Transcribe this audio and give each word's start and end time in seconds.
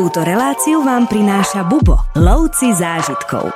Túto 0.00 0.24
reláciu 0.24 0.80
vám 0.80 1.04
prináša 1.04 1.60
Bubo, 1.60 2.00
lovci 2.16 2.72
zážitkov. 2.72 3.52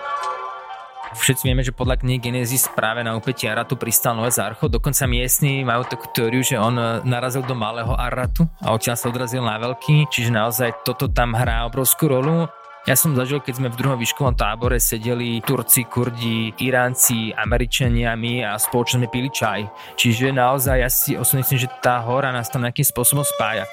Všetci 1.17 1.41
vieme, 1.49 1.65
že 1.65 1.73
podľa 1.73 2.05
knihy 2.05 2.21
Genesis 2.21 2.69
práve 2.69 3.01
na 3.01 3.17
úpetí 3.17 3.49
Aratu 3.49 3.81
pristal 3.81 4.13
Noé 4.13 4.29
Zarcho. 4.29 4.69
Dokonca 4.69 5.09
miestni 5.09 5.65
majú 5.65 5.89
takú 5.89 6.05
teóriu, 6.13 6.45
že 6.45 6.61
on 6.61 6.77
e, 6.77 7.01
narazil 7.09 7.49
do 7.49 7.57
malého 7.57 7.97
Aratu 7.97 8.45
a 8.61 8.77
odtiaľ 8.77 8.93
sa 8.93 9.09
odrazil 9.09 9.41
na 9.41 9.57
veľký, 9.57 10.13
čiže 10.13 10.29
naozaj 10.37 10.85
toto 10.85 11.09
tam 11.09 11.33
hrá 11.33 11.65
obrovskú 11.65 12.13
rolu. 12.13 12.45
Ja 12.85 12.93
som 12.93 13.17
zažil, 13.17 13.41
keď 13.41 13.65
sme 13.65 13.73
v 13.73 13.81
druhom 13.81 13.97
výškovom 13.97 14.37
tábore 14.37 14.77
sedeli 14.77 15.41
Turci, 15.41 15.89
Kurdi, 15.89 16.53
Iránci, 16.61 17.33
Američaniami 17.33 18.45
a 18.45 18.61
spoločne 18.61 19.09
pili 19.09 19.33
čaj. 19.33 19.65
Čiže 19.97 20.29
naozaj 20.29 20.77
ja 20.77 20.93
si 20.93 21.17
osobne 21.17 21.41
myslím, 21.41 21.65
že 21.65 21.73
tá 21.81 22.05
hora 22.05 22.29
nás 22.37 22.53
tam 22.53 22.69
nejakým 22.69 22.85
spôsobom 22.85 23.25
spája. 23.25 23.65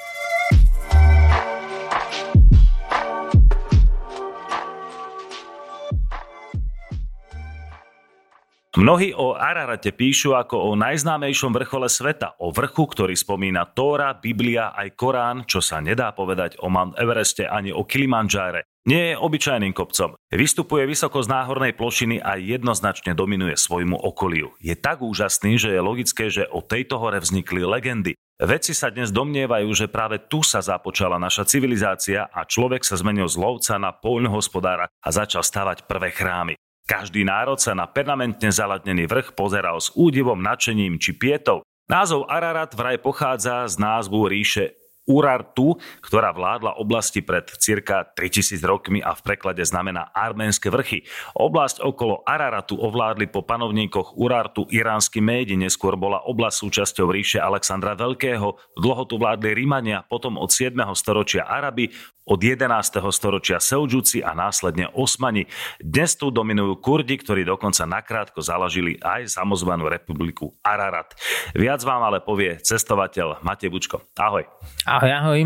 Mnohí 8.72 9.12
o 9.12 9.36
Ararate 9.36 9.92
píšu 9.92 10.32
ako 10.32 10.72
o 10.72 10.80
najznámejšom 10.80 11.52
vrchole 11.52 11.92
sveta, 11.92 12.40
o 12.40 12.48
vrchu, 12.48 12.88
ktorý 12.88 13.12
spomína 13.12 13.68
Tóra, 13.68 14.16
Biblia 14.16 14.72
aj 14.72 14.96
Korán, 14.96 15.44
čo 15.44 15.60
sa 15.60 15.84
nedá 15.84 16.16
povedať 16.16 16.56
o 16.56 16.72
Mount 16.72 16.96
Evereste 16.96 17.44
ani 17.44 17.68
o 17.68 17.84
Kilimanjáre. 17.84 18.64
Nie 18.88 19.12
je 19.12 19.20
obyčajným 19.20 19.76
kopcom. 19.76 20.16
Vystupuje 20.32 20.88
vysoko 20.88 21.20
z 21.20 21.28
náhornej 21.28 21.76
plošiny 21.76 22.24
a 22.24 22.40
jednoznačne 22.40 23.12
dominuje 23.12 23.60
svojmu 23.60 23.92
okoliu. 23.92 24.56
Je 24.56 24.72
tak 24.72 25.04
úžasný, 25.04 25.60
že 25.60 25.76
je 25.76 25.80
logické, 25.84 26.32
že 26.32 26.48
o 26.48 26.64
tejto 26.64 26.96
hore 26.96 27.20
vznikli 27.20 27.68
legendy. 27.68 28.16
Vedci 28.40 28.72
sa 28.72 28.88
dnes 28.88 29.12
domnievajú, 29.12 29.68
že 29.76 29.92
práve 29.92 30.16
tu 30.16 30.40
sa 30.40 30.64
započala 30.64 31.20
naša 31.20 31.44
civilizácia 31.44 32.24
a 32.24 32.48
človek 32.48 32.88
sa 32.88 32.96
zmenil 32.96 33.28
z 33.28 33.36
lovca 33.36 33.76
na 33.76 33.92
poľnohospodára 33.92 34.88
a 34.88 35.08
začal 35.12 35.44
stavať 35.44 35.84
prvé 35.84 36.08
chrámy. 36.08 36.56
Každý 36.92 37.24
národ 37.24 37.56
sa 37.56 37.72
na 37.72 37.88
permanentne 37.88 38.52
zaladnený 38.52 39.08
vrch 39.08 39.32
pozeral 39.32 39.80
s 39.80 39.88
údivom, 39.96 40.36
nadšením 40.44 41.00
či 41.00 41.16
pietou. 41.16 41.64
Názov 41.88 42.28
Ararat 42.28 42.76
vraj 42.76 43.00
pochádza 43.00 43.64
z 43.64 43.80
názvu 43.80 44.28
ríše 44.28 44.76
Urartu, 45.02 45.82
ktorá 45.98 46.30
vládla 46.30 46.78
oblasti 46.78 47.26
pred 47.26 47.50
cirka 47.58 48.06
3000 48.14 48.62
rokmi 48.62 49.02
a 49.02 49.18
v 49.18 49.20
preklade 49.26 49.62
znamená 49.66 50.14
arménske 50.14 50.70
vrchy. 50.70 51.02
Oblasť 51.34 51.82
okolo 51.82 52.22
Araratu 52.22 52.78
ovládli 52.78 53.26
po 53.26 53.42
panovníkoch 53.42 54.14
Urartu 54.14 54.70
iránsky 54.70 55.18
médi, 55.18 55.58
neskôr 55.58 55.98
bola 55.98 56.22
oblasť 56.22 56.56
súčasťou 56.62 57.10
ríše 57.10 57.42
Alexandra 57.42 57.98
Veľkého, 57.98 58.54
dlho 58.78 59.02
tu 59.10 59.18
vládli 59.18 59.58
Rímania, 59.58 60.06
potom 60.06 60.38
od 60.38 60.54
7. 60.54 60.78
storočia 60.94 61.50
Araby, 61.50 61.90
od 62.22 62.38
11. 62.38 63.02
storočia 63.10 63.58
Seldžuci 63.58 64.22
a 64.22 64.30
následne 64.30 64.86
Osmani. 64.94 65.50
Dnes 65.82 66.14
tu 66.14 66.30
dominujú 66.30 66.78
Kurdi, 66.78 67.18
ktorí 67.18 67.42
dokonca 67.42 67.82
nakrátko 67.82 68.38
založili 68.38 68.94
aj 69.02 69.26
samozvanú 69.26 69.90
republiku 69.90 70.54
Ararat. 70.62 71.18
Viac 71.50 71.82
vám 71.82 72.06
ale 72.06 72.22
povie 72.22 72.62
cestovateľ 72.62 73.42
Matej 73.42 73.74
Bučko. 73.74 74.06
Ahoj. 74.14 74.46
Ahoj, 74.92 75.08
ahoj. 75.08 75.40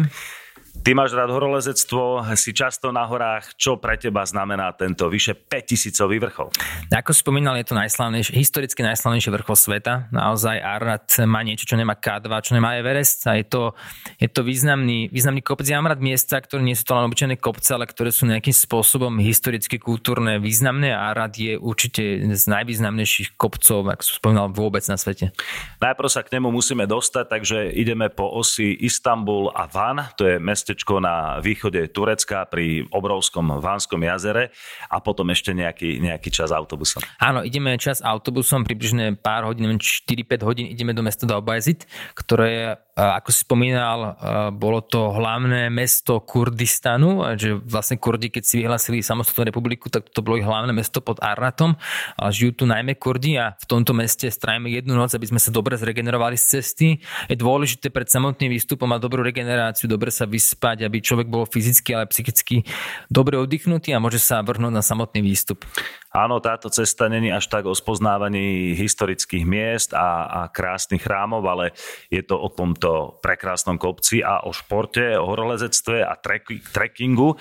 Ty 0.82 0.94
máš 0.94 1.18
rád 1.18 1.34
horolezectvo, 1.34 2.22
si 2.38 2.54
často 2.54 2.94
na 2.94 3.06
horách. 3.06 3.58
Čo 3.58 3.78
pre 3.78 3.98
teba 3.98 4.22
znamená 4.22 4.70
tento 4.74 5.10
vyše 5.10 5.34
5000 5.34 5.98
vrchol? 5.98 6.48
Ako 6.94 7.10
spomínal, 7.10 7.58
je 7.58 7.66
to 7.66 7.74
najslavnejší, 7.74 8.30
historicky 8.32 8.86
najslavnejší 8.86 9.34
vrchol 9.34 9.58
sveta. 9.58 10.06
Naozaj 10.14 10.56
Ararat 10.62 11.10
má 11.26 11.42
niečo, 11.42 11.66
čo 11.66 11.74
nemá 11.74 11.98
K2, 11.98 12.30
čo 12.38 12.54
nemá 12.54 12.78
Everest. 12.78 13.26
A 13.26 13.34
je 13.34 13.46
to, 13.50 13.74
je 14.22 14.30
to 14.30 14.46
významný, 14.46 15.10
významný 15.10 15.42
kopec. 15.42 15.66
Ja 15.66 15.82
mám 15.82 15.90
rád 15.90 16.02
miesta, 16.02 16.38
ktoré 16.38 16.62
nie 16.62 16.78
sú 16.78 16.86
to 16.86 16.94
len 16.94 17.10
obyčajné 17.10 17.36
kopce, 17.42 17.74
ale 17.74 17.90
ktoré 17.90 18.14
sú 18.14 18.30
nejakým 18.30 18.54
spôsobom 18.54 19.18
historicky, 19.18 19.82
kultúrne 19.82 20.38
významné. 20.38 20.94
A 20.94 21.10
Arad 21.10 21.34
je 21.34 21.58
určite 21.58 22.22
z 22.30 22.44
najvýznamnejších 22.46 23.34
kopcov, 23.34 23.90
ako 23.90 24.02
som 24.06 24.14
spomínal, 24.22 24.54
vôbec 24.54 24.86
na 24.86 24.94
svete. 24.94 25.34
Najprv 25.82 26.08
sa 26.08 26.22
k 26.22 26.38
nemu 26.38 26.54
musíme 26.54 26.86
dostať, 26.86 27.24
takže 27.26 27.58
ideme 27.74 28.06
po 28.06 28.30
osi 28.30 28.70
Istanbul 28.86 29.50
a 29.50 29.66
Van. 29.66 30.14
To 30.14 30.24
je 30.24 30.38
meste 30.38 30.65
mestečko 30.66 30.98
na 30.98 31.38
východe 31.38 31.78
Turecka 31.94 32.42
pri 32.50 32.90
obrovskom 32.90 33.62
Vánskom 33.62 34.02
jazere 34.02 34.50
a 34.90 34.98
potom 34.98 35.30
ešte 35.30 35.54
nejaký, 35.54 36.02
nejaký 36.02 36.34
čas 36.34 36.50
autobusom. 36.50 37.06
Áno, 37.22 37.46
ideme 37.46 37.78
čas 37.78 38.02
autobusom, 38.02 38.66
približne 38.66 39.14
pár 39.14 39.46
hodín, 39.46 39.78
4-5 39.78 40.42
hodín 40.42 40.66
ideme 40.66 40.90
do 40.90 41.06
mesta 41.06 41.22
do 41.22 41.38
Abajzit, 41.38 41.86
ktoré 42.18 42.50
je 42.50 42.66
ako 42.96 43.28
si 43.28 43.44
spomínal, 43.44 44.16
bolo 44.56 44.80
to 44.80 45.12
hlavné 45.12 45.68
mesto 45.68 46.16
Kurdistanu, 46.24 47.36
že 47.36 47.52
vlastne 47.52 48.00
Kurdi, 48.00 48.32
keď 48.32 48.42
si 48.48 48.64
vyhlasili 48.64 49.04
samostatnú 49.04 49.52
republiku, 49.52 49.92
tak 49.92 50.08
to 50.08 50.24
bolo 50.24 50.40
ich 50.40 50.48
hlavné 50.48 50.72
mesto 50.72 51.04
pod 51.04 51.20
Arnatom. 51.20 51.76
A 52.16 52.32
žijú 52.32 52.56
tu 52.56 52.64
najmä 52.64 52.96
Kurdi 52.96 53.36
a 53.36 53.52
v 53.60 53.66
tomto 53.68 53.92
meste 53.92 54.32
strajme 54.32 54.72
jednu 54.72 54.96
noc, 54.96 55.12
aby 55.12 55.28
sme 55.28 55.36
sa 55.36 55.52
dobre 55.52 55.76
zregenerovali 55.76 56.40
z 56.40 56.56
cesty. 56.56 56.88
Je 57.28 57.36
dôležité 57.36 57.92
pred 57.92 58.08
samotným 58.08 58.48
výstupom 58.48 58.88
mať 58.88 59.04
dobrú 59.04 59.20
regeneráciu, 59.20 59.92
dobre 59.92 60.08
sa 60.08 60.24
vyspať, 60.24 60.88
aby 60.88 61.04
človek 61.04 61.28
bol 61.28 61.44
fyzicky, 61.44 61.92
ale 61.92 62.08
psychicky 62.08 62.64
dobre 63.12 63.36
oddychnutý 63.36 63.92
a 63.92 64.00
môže 64.00 64.24
sa 64.24 64.40
vrhnúť 64.40 64.72
na 64.72 64.80
samotný 64.80 65.20
výstup. 65.20 65.68
Áno, 66.16 66.40
táto 66.40 66.72
cesta 66.72 67.12
není 67.12 67.28
až 67.28 67.44
tak 67.52 67.68
o 67.68 67.76
spoznávaní 67.76 68.72
historických 68.72 69.44
miest 69.44 69.92
a, 69.92 70.24
a 70.24 70.40
krásnych 70.48 71.04
chrámov, 71.04 71.44
ale 71.44 71.76
je 72.08 72.24
to 72.24 72.40
o 72.40 72.48
tomto 72.48 73.20
prekrásnom 73.20 73.76
kopci 73.76 74.24
a 74.24 74.40
o 74.48 74.50
športe, 74.56 75.04
o 75.20 75.28
horolezectve 75.28 76.00
a 76.00 76.16
trek, 76.16 76.48
trekkingu. 76.72 77.36
E, 77.36 77.38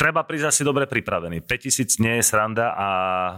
treba 0.00 0.24
prísť 0.24 0.48
asi 0.48 0.62
dobre 0.64 0.88
pripravený. 0.88 1.44
5000 1.44 2.00
nie 2.00 2.16
je 2.16 2.24
sranda 2.24 2.72
a 2.72 2.88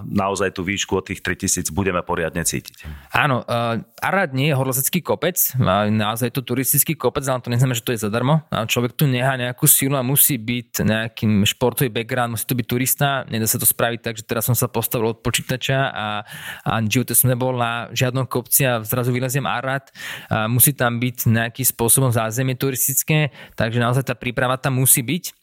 naozaj 0.06 0.54
tú 0.54 0.62
výšku 0.62 0.94
od 0.94 1.10
tých 1.10 1.18
3000 1.18 1.74
budeme 1.74 1.98
poriadne 2.06 2.46
cítiť. 2.46 2.86
Áno, 3.10 3.42
uh, 3.42 3.82
Arad 3.98 4.30
nie 4.30 4.46
je 4.46 4.54
horolezecký 4.54 5.02
kopec, 5.02 5.34
naozaj 5.58 6.30
je 6.30 6.34
to 6.38 6.46
turistický 6.46 6.94
kopec, 6.94 7.26
ale 7.26 7.42
to 7.42 7.50
neznamená, 7.50 7.74
že 7.74 7.82
to 7.82 7.90
je 7.90 8.06
zadarmo. 8.06 8.46
Človek 8.54 8.94
tu 8.94 9.10
nehá 9.10 9.34
nejakú 9.34 9.66
silu 9.66 9.98
a 9.98 10.06
musí 10.06 10.38
byť 10.38 10.86
nejakým 10.86 11.42
športový 11.42 11.90
background, 11.90 12.38
musí 12.38 12.46
to 12.46 12.54
byť 12.54 12.66
turista, 12.70 13.26
nedá 13.26 13.50
sa 13.50 13.58
to 13.58 13.66
spraviť 13.66 13.98
tak, 13.98 14.14
že 14.22 14.24
teraz 14.24 14.46
som 14.46 14.54
sa 14.54 14.70
postavil 14.70 15.10
od 15.10 15.18
počítača 15.18 15.90
a, 15.90 16.06
a 16.62 16.72
živote 16.86 17.18
som 17.18 17.26
nebol 17.26 17.58
na 17.58 17.90
žiadnom 17.90 18.30
kopci 18.30 18.70
a 18.70 18.78
zrazu 18.86 19.10
vyleziem 19.10 19.50
Arad. 19.50 19.90
A 20.30 20.46
musí 20.46 20.70
tam 20.70 21.02
byť 21.02 21.26
nejakým 21.26 21.66
spôsobom 21.66 22.14
zázemie 22.14 22.54
turistické, 22.54 23.34
takže 23.58 23.82
naozaj 23.82 24.06
tá 24.06 24.14
príprava 24.14 24.54
tam 24.54 24.78
musí 24.78 25.02
byť 25.02 25.41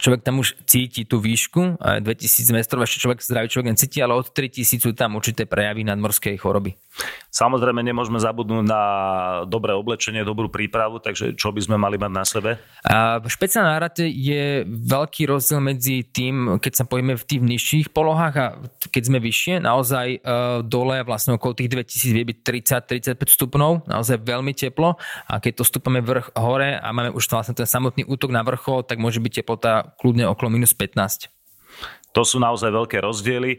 človek 0.00 0.24
tam 0.24 0.40
už 0.40 0.58
cíti 0.64 1.04
tú 1.04 1.20
výšku, 1.20 1.78
2000 1.78 2.56
metrov 2.56 2.84
ešte 2.84 3.02
človek 3.04 3.20
zdravý 3.20 3.48
človek 3.50 3.68
necíti, 3.74 3.98
ale 4.00 4.16
od 4.16 4.30
3000 4.30 4.80
sú 4.80 4.90
tam 4.96 5.18
určité 5.18 5.44
prejavy 5.44 5.84
nadmorskej 5.86 6.38
choroby. 6.40 6.74
Samozrejme 7.34 7.82
nemôžeme 7.82 8.22
zabudnúť 8.22 8.62
na 8.62 8.82
dobré 9.50 9.74
oblečenie, 9.74 10.22
dobrú 10.22 10.46
prípravu, 10.46 11.02
takže 11.02 11.34
čo 11.34 11.50
by 11.50 11.60
sme 11.66 11.76
mali 11.76 11.98
mať 11.98 12.12
na 12.14 12.22
sebe? 12.22 12.50
A 12.86 13.18
v 13.18 13.26
špeciálnej 13.26 13.82
rate 13.82 14.06
je 14.06 14.62
veľký 14.70 15.26
rozdiel 15.26 15.58
medzi 15.58 16.06
tým, 16.06 16.62
keď 16.62 16.72
sa 16.72 16.84
pojeme 16.86 17.18
v 17.18 17.24
tých 17.26 17.42
nižších 17.42 17.86
polohách 17.90 18.34
a 18.38 18.46
keď 18.86 19.02
sme 19.10 19.18
vyššie, 19.18 19.58
naozaj 19.58 20.06
uh, 20.22 20.62
dole 20.62 21.02
vlastne 21.02 21.34
okolo 21.34 21.58
tých 21.58 21.74
2000 21.74 22.14
vie 22.14 22.24
byť 22.30 22.38
30-35 23.18 23.18
stupňov, 23.18 23.90
naozaj 23.90 24.22
veľmi 24.22 24.54
teplo 24.54 24.94
a 25.26 25.34
keď 25.42 25.52
to 25.58 25.64
stúpame 25.66 25.98
vrch 26.06 26.38
hore 26.38 26.78
a 26.78 26.88
máme 26.94 27.10
už 27.10 27.26
vlastne 27.26 27.58
ten 27.58 27.66
samotný 27.66 28.06
útok 28.06 28.30
na 28.30 28.46
vrchol, 28.46 28.86
tak 28.86 29.02
môže 29.02 29.18
byť 29.18 29.42
teplota 29.42 29.83
kľudne 30.00 30.28
okolo 30.28 30.52
minus 30.52 30.72
15. 30.76 31.28
To 32.14 32.22
sú 32.22 32.38
naozaj 32.38 32.70
veľké 32.70 33.02
rozdiely. 33.02 33.58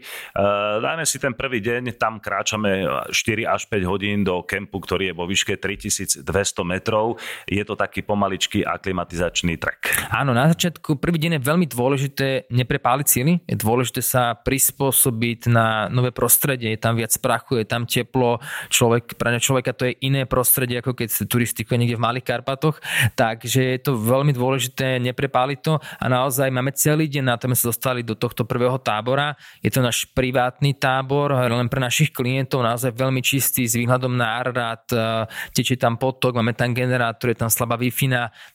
dajme 0.80 1.04
si 1.04 1.20
ten 1.20 1.36
prvý 1.36 1.60
deň, 1.60 2.00
tam 2.00 2.16
kráčame 2.18 2.88
4 3.12 3.44
až 3.44 3.68
5 3.68 3.84
hodín 3.84 4.24
do 4.24 4.40
kempu, 4.40 4.80
ktorý 4.80 5.12
je 5.12 5.14
vo 5.14 5.28
výške 5.28 5.60
3200 5.60 6.24
metrov. 6.64 7.20
Je 7.44 7.60
to 7.62 7.76
taký 7.76 8.00
pomaličký 8.00 8.64
aklimatizačný 8.64 9.60
trek. 9.60 10.08
Áno, 10.08 10.32
na 10.32 10.48
začiatku 10.48 10.96
prvý 10.96 11.20
deň 11.20 11.36
je 11.36 11.42
veľmi 11.44 11.66
dôležité 11.68 12.48
neprepáliť 12.48 13.06
síly. 13.06 13.32
Je 13.44 13.60
dôležité 13.60 14.00
sa 14.00 14.32
prispôsobiť 14.32 15.52
na 15.52 15.92
nové 15.92 16.08
prostredie. 16.16 16.72
Je 16.72 16.80
tam 16.80 16.96
viac 16.96 17.12
prachu, 17.20 17.60
je 17.60 17.66
tam 17.68 17.84
teplo. 17.84 18.40
Človek, 18.72 19.20
pre 19.20 19.36
človeka 19.36 19.76
to 19.76 19.92
je 19.92 20.00
iné 20.00 20.24
prostredie, 20.24 20.80
ako 20.80 20.96
keď 20.96 21.28
turistikuje 21.28 21.76
niekde 21.76 22.00
v 22.00 22.04
Malých 22.08 22.24
Karpatoch. 22.24 22.80
Takže 23.12 23.76
je 23.76 23.80
to 23.84 24.00
veľmi 24.00 24.32
dôležité 24.32 24.96
neprepáliť 25.04 25.58
to 25.60 25.76
a 25.76 26.04
naozaj 26.08 26.48
máme 26.48 26.72
celý 26.72 27.10
deň 27.10 27.24
na 27.26 27.34
to, 27.36 27.50
sme 27.50 27.58
sa 27.58 27.68
dostali 27.74 28.00
do 28.00 28.14
tohto 28.14 28.45
prvého 28.46 28.78
tábora. 28.78 29.34
Je 29.60 29.68
to 29.68 29.84
náš 29.84 30.06
privátny 30.14 30.74
tábor, 30.78 31.34
len 31.34 31.68
pre 31.68 31.82
našich 31.82 32.14
klientov, 32.14 32.62
naozaj 32.62 32.94
veľmi 32.94 33.20
čistý, 33.20 33.66
s 33.66 33.74
výhľadom 33.74 34.14
na 34.14 34.40
Arrad, 34.40 34.86
e, 34.94 35.26
tečie 35.52 35.76
tam 35.76 35.98
potok, 35.98 36.38
máme 36.38 36.54
tam 36.54 36.72
generátor, 36.72 37.34
je 37.34 37.38
tam 37.42 37.50
slabá 37.50 37.76
wi 37.76 37.90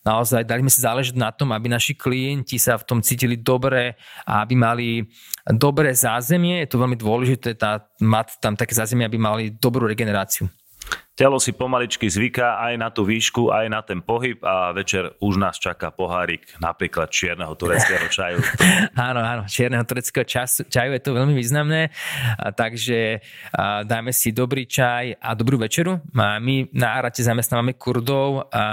naozaj 0.06 0.48
dali 0.48 0.64
sme 0.64 0.72
si 0.72 0.82
záležiť 0.82 1.16
na 1.18 1.34
tom, 1.34 1.52
aby 1.52 1.68
naši 1.68 1.98
klienti 1.98 2.56
sa 2.56 2.78
v 2.78 2.88
tom 2.88 3.00
cítili 3.04 3.36
dobre 3.36 3.98
a 4.24 4.46
aby 4.46 4.54
mali 4.56 4.88
dobré 5.50 5.92
zázemie. 5.92 6.64
Je 6.64 6.70
to 6.72 6.82
veľmi 6.82 6.96
dôležité 6.96 7.58
tá, 7.58 7.84
mať 8.00 8.40
tam 8.40 8.54
také 8.56 8.78
zázemie, 8.78 9.04
aby 9.04 9.18
mali 9.20 9.44
dobrú 9.52 9.90
regeneráciu. 9.90 10.48
Telo 11.22 11.38
si 11.38 11.54
pomaličky 11.54 12.10
zvyká 12.10 12.58
aj 12.66 12.74
na 12.82 12.90
tú 12.90 13.06
výšku, 13.06 13.54
aj 13.54 13.70
na 13.70 13.86
ten 13.86 14.02
pohyb 14.02 14.42
a 14.42 14.74
večer 14.74 15.14
už 15.22 15.38
nás 15.38 15.62
čaká 15.62 15.94
pohárik 15.94 16.50
napríklad 16.58 17.14
čierneho 17.14 17.54
tureckého 17.54 18.10
čaju. 18.18 18.42
áno, 18.98 19.22
áno, 19.22 19.44
čierneho 19.46 19.86
tureckého 19.86 20.26
času, 20.26 20.66
čaju 20.66 20.98
je 20.98 21.02
to 21.06 21.14
veľmi 21.14 21.38
významné, 21.38 21.94
a 22.42 22.50
takže 22.50 23.22
a 23.54 23.86
dáme 23.86 24.10
si 24.16 24.34
dobrý 24.34 24.66
čaj 24.66 25.22
a 25.22 25.38
dobrú 25.38 25.62
večeru. 25.62 26.02
A 26.18 26.42
my 26.42 26.74
na 26.74 26.98
Arate 26.98 27.22
zamestnávame 27.22 27.78
Kurdov 27.78 28.50
a 28.50 28.66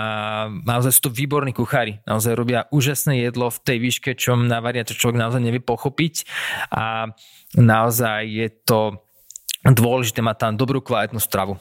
naozaj 0.49 0.93
sú 0.95 1.01
to 1.05 1.13
výborní 1.13 1.53
kuchári. 1.53 2.01
Naozaj 2.09 2.33
robia 2.33 2.65
úžasné 2.73 3.29
jedlo 3.29 3.53
v 3.53 3.61
tej 3.61 3.79
výške, 3.83 4.11
čo 4.17 4.41
navaria, 4.41 4.89
to 4.89 4.97
človek 4.97 5.21
naozaj 5.21 5.45
nevie 5.45 5.61
pochopiť 5.61 6.25
a 6.73 7.13
naozaj 7.61 8.25
je 8.25 8.49
to 8.65 9.05
dôležité 9.69 10.25
mať 10.25 10.37
tam 10.49 10.53
dobrú 10.57 10.81
kvalitnú 10.81 11.21
stravu. 11.21 11.61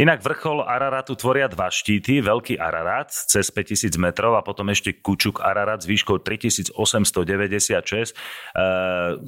Inak 0.00 0.24
vrchol 0.24 0.64
Araratu 0.64 1.12
tvoria 1.12 1.44
dva 1.44 1.68
štíty, 1.68 2.24
veľký 2.24 2.56
Ararat 2.56 3.12
cez 3.12 3.52
5000 3.52 4.00
metrov 4.00 4.32
a 4.32 4.40
potom 4.40 4.72
ešte 4.72 4.96
Kučuk 4.96 5.44
Ararat 5.44 5.84
s 5.84 5.86
výškou 5.92 6.24
3896. 6.24 6.72
E, 6.72 8.14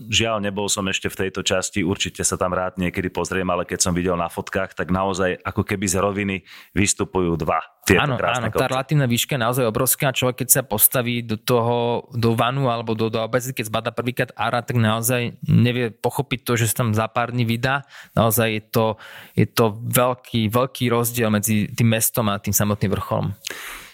žiaľ, 0.09 0.41
nebol 0.41 0.73
som 0.73 0.89
ešte 0.89 1.13
v 1.13 1.29
tejto 1.29 1.45
časti, 1.45 1.85
určite 1.85 2.25
sa 2.25 2.41
tam 2.41 2.57
rád 2.57 2.81
niekedy 2.81 3.13
pozriem, 3.13 3.53
ale 3.53 3.69
keď 3.69 3.85
som 3.85 3.93
videl 3.93 4.17
na 4.17 4.33
fotkách, 4.33 4.73
tak 4.73 4.89
naozaj 4.89 5.45
ako 5.45 5.61
keby 5.61 5.85
z 5.85 5.97
roviny 6.01 6.37
vystupujú 6.73 7.37
dva 7.37 7.61
tieto 7.83 7.99
áno, 7.99 8.15
áno, 8.15 8.47
kopce. 8.47 8.63
tá 8.63 8.71
relatívna 8.71 9.11
výška 9.11 9.35
je 9.35 9.43
naozaj 9.43 9.65
obrovská. 9.67 10.15
Človek, 10.15 10.47
keď 10.47 10.49
sa 10.55 10.63
postaví 10.63 11.27
do 11.27 11.35
toho, 11.35 12.07
do 12.15 12.39
vanu 12.39 12.71
alebo 12.71 12.95
do, 12.95 13.11
do 13.11 13.19
obecity, 13.19 13.59
keď 13.59 13.67
zbada 13.67 13.91
prvýkrát 13.91 14.31
Ara, 14.39 14.63
tak 14.63 14.79
naozaj 14.79 15.43
nevie 15.43 15.91
pochopiť 15.91 16.47
to, 16.47 16.55
že 16.55 16.71
sa 16.71 16.87
tam 16.87 16.95
za 16.95 17.11
pár 17.11 17.35
dní 17.35 17.43
vydá. 17.43 17.83
Naozaj 18.15 18.49
je 18.55 18.63
to, 18.71 18.87
je 19.35 19.47
to 19.51 19.75
veľký, 19.83 20.47
veľký 20.47 20.62
rozdiel 20.91 21.31
medzi 21.31 21.67
tým 21.73 21.89
mestom 21.97 22.29
a 22.29 22.39
tým 22.39 22.53
samotným 22.53 22.93
vrcholom. 22.93 23.33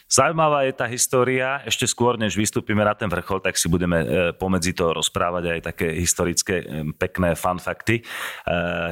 Zaujímavá 0.08 0.64
je 0.64 0.72
tá 0.72 0.88
história, 0.88 1.60
ešte 1.69 1.84
skôr, 1.84 2.16
než 2.16 2.32
vystúpime 2.32 2.81
na 2.81 2.96
ten 2.96 3.12
vrchol, 3.12 3.44
tak 3.44 3.60
si 3.60 3.69
budeme 3.69 3.99
e, 4.00 4.06
pomedzi 4.32 4.72
to 4.72 4.96
rozprávať 4.96 5.44
aj 5.52 5.60
také 5.69 5.93
historické 6.00 6.55
e, 6.64 6.64
pekné 6.96 7.37
fun 7.37 7.60
fakty. 7.60 8.00
E, 8.00 8.02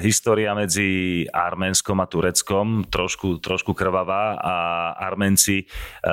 história 0.05 0.53
medzi 0.53 1.25
Arménskom 1.33 1.97
a 2.05 2.07
Tureckom, 2.07 2.85
trošku, 2.93 3.41
trošku 3.41 3.73
krvavá 3.73 4.37
a 4.37 4.55
Arménci 5.09 5.65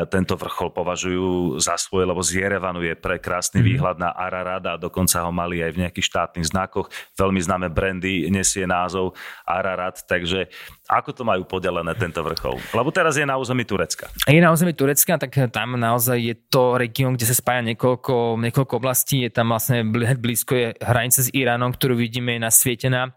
tento 0.07 0.39
vrchol 0.39 0.71
považujú 0.71 1.59
za 1.59 1.75
svoj, 1.75 2.07
lebo 2.07 2.23
z 2.23 2.39
Jerevanu 2.39 2.79
je 2.79 2.95
prekrásny 2.95 3.59
mm. 3.59 3.65
výhľad 3.67 3.97
na 4.00 4.15
Ararat 4.15 4.63
a 4.71 4.79
dokonca 4.79 5.19
ho 5.19 5.35
mali 5.35 5.59
aj 5.59 5.71
v 5.75 5.81
nejakých 5.83 6.07
štátnych 6.15 6.47
znakoch. 6.47 6.88
Veľmi 7.19 7.44
známe 7.44 7.67
brandy 7.67 8.31
nesie 8.31 8.63
názov 8.63 9.19
Ararat, 9.44 10.00
takže 10.07 10.47
ako 10.88 11.11
to 11.11 11.23
majú 11.27 11.44
podelené 11.44 11.91
tento 12.00 12.23
vrchol? 12.23 12.55
Lebo 12.71 12.88
teraz 12.95 13.19
je 13.19 13.27
na 13.27 13.35
území 13.35 13.67
Turecka. 13.67 14.07
Je 14.31 14.39
na 14.39 14.47
území 14.47 14.71
Turecka 14.71 14.93
Turecka, 14.94 15.18
tak 15.18 15.34
tam 15.50 15.74
naozaj 15.74 16.22
je 16.22 16.36
to 16.54 16.78
región, 16.78 17.18
kde 17.18 17.25
sa 17.25 17.34
spája 17.34 17.66
niekoľko, 17.66 18.38
niekoľko 18.38 18.78
oblastí. 18.78 19.25
Je 19.25 19.34
tam 19.34 19.50
vlastne 19.50 19.81
blízko 20.22 20.54
je 20.54 20.68
hranice 20.78 21.25
s 21.25 21.34
Iránom, 21.34 21.74
ktorú 21.74 21.98
vidíme 21.98 22.38
je 22.38 22.45
nasvietená. 22.45 23.10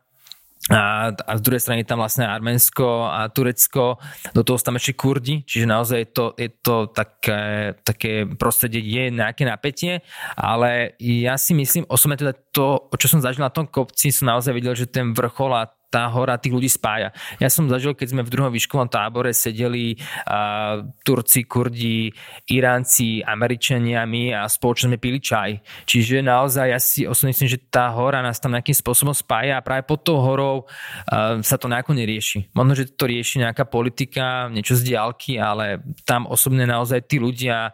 A, 0.72 1.12
a 1.12 1.32
z 1.36 1.44
druhej 1.44 1.60
strany 1.60 1.84
je 1.84 1.92
tam 1.92 2.00
vlastne 2.00 2.24
Arménsko 2.24 3.12
a 3.12 3.28
Turecko, 3.28 4.00
do 4.32 4.40
toho 4.40 4.56
sú 4.56 4.64
tam 4.72 4.80
ešte 4.80 4.96
Kurdi, 4.96 5.44
čiže 5.44 5.68
naozaj 5.68 5.98
je 6.00 6.08
to, 6.10 6.24
je 6.34 6.48
to 6.58 6.76
také, 6.90 7.40
také 7.84 8.24
prostredie, 8.24 8.80
je 8.82 9.12
nejaké 9.12 9.46
napätie, 9.46 10.00
ale 10.34 10.96
ja 10.98 11.38
si 11.38 11.54
myslím, 11.54 11.86
osobne 11.86 12.18
teda 12.18 12.34
to, 12.50 12.88
čo 12.98 13.06
som 13.06 13.22
zažil 13.22 13.46
na 13.46 13.52
tom 13.52 13.68
kopci, 13.68 14.10
som 14.10 14.32
naozaj 14.32 14.56
videl, 14.56 14.74
že 14.74 14.90
ten 14.90 15.14
vrchol 15.14 15.54
a 15.54 15.70
tá 15.86 16.10
hora 16.10 16.36
tých 16.36 16.54
ľudí 16.54 16.70
spája. 16.70 17.14
Ja 17.38 17.46
som 17.46 17.70
zažil, 17.70 17.94
keď 17.94 18.12
sme 18.12 18.22
v 18.26 18.32
druhom 18.32 18.50
výškovom 18.50 18.90
tábore 18.90 19.30
sedeli 19.30 19.94
uh, 20.26 20.82
Turci, 21.06 21.46
Kurdi, 21.46 22.10
Iránci, 22.50 23.22
Američania, 23.22 24.02
my 24.04 24.34
a 24.34 24.50
spoločne 24.50 24.94
sme 24.94 24.98
pili 24.98 25.22
čaj. 25.22 25.62
Čiže 25.86 26.26
naozaj 26.26 26.66
ja 26.66 26.80
si 26.82 27.06
osobne 27.06 27.32
myslím, 27.32 27.50
že 27.50 27.62
tá 27.70 27.90
hora 27.94 28.20
nás 28.20 28.42
tam 28.42 28.54
nejakým 28.54 28.74
spôsobom 28.74 29.14
spája 29.14 29.58
a 29.58 29.64
práve 29.64 29.86
pod 29.86 30.02
tou 30.02 30.18
horou 30.18 30.66
uh, 30.66 31.38
sa 31.40 31.56
to 31.56 31.70
nejako 31.70 31.94
nerieši. 31.94 32.50
Možno, 32.52 32.74
že 32.74 32.90
to 32.90 33.06
rieši 33.06 33.46
nejaká 33.46 33.64
politika, 33.66 34.50
niečo 34.50 34.74
z 34.74 34.94
diálky, 34.94 35.38
ale 35.38 35.82
tam 36.02 36.26
osobne 36.26 36.66
naozaj 36.66 37.06
tí 37.06 37.22
ľudia 37.22 37.70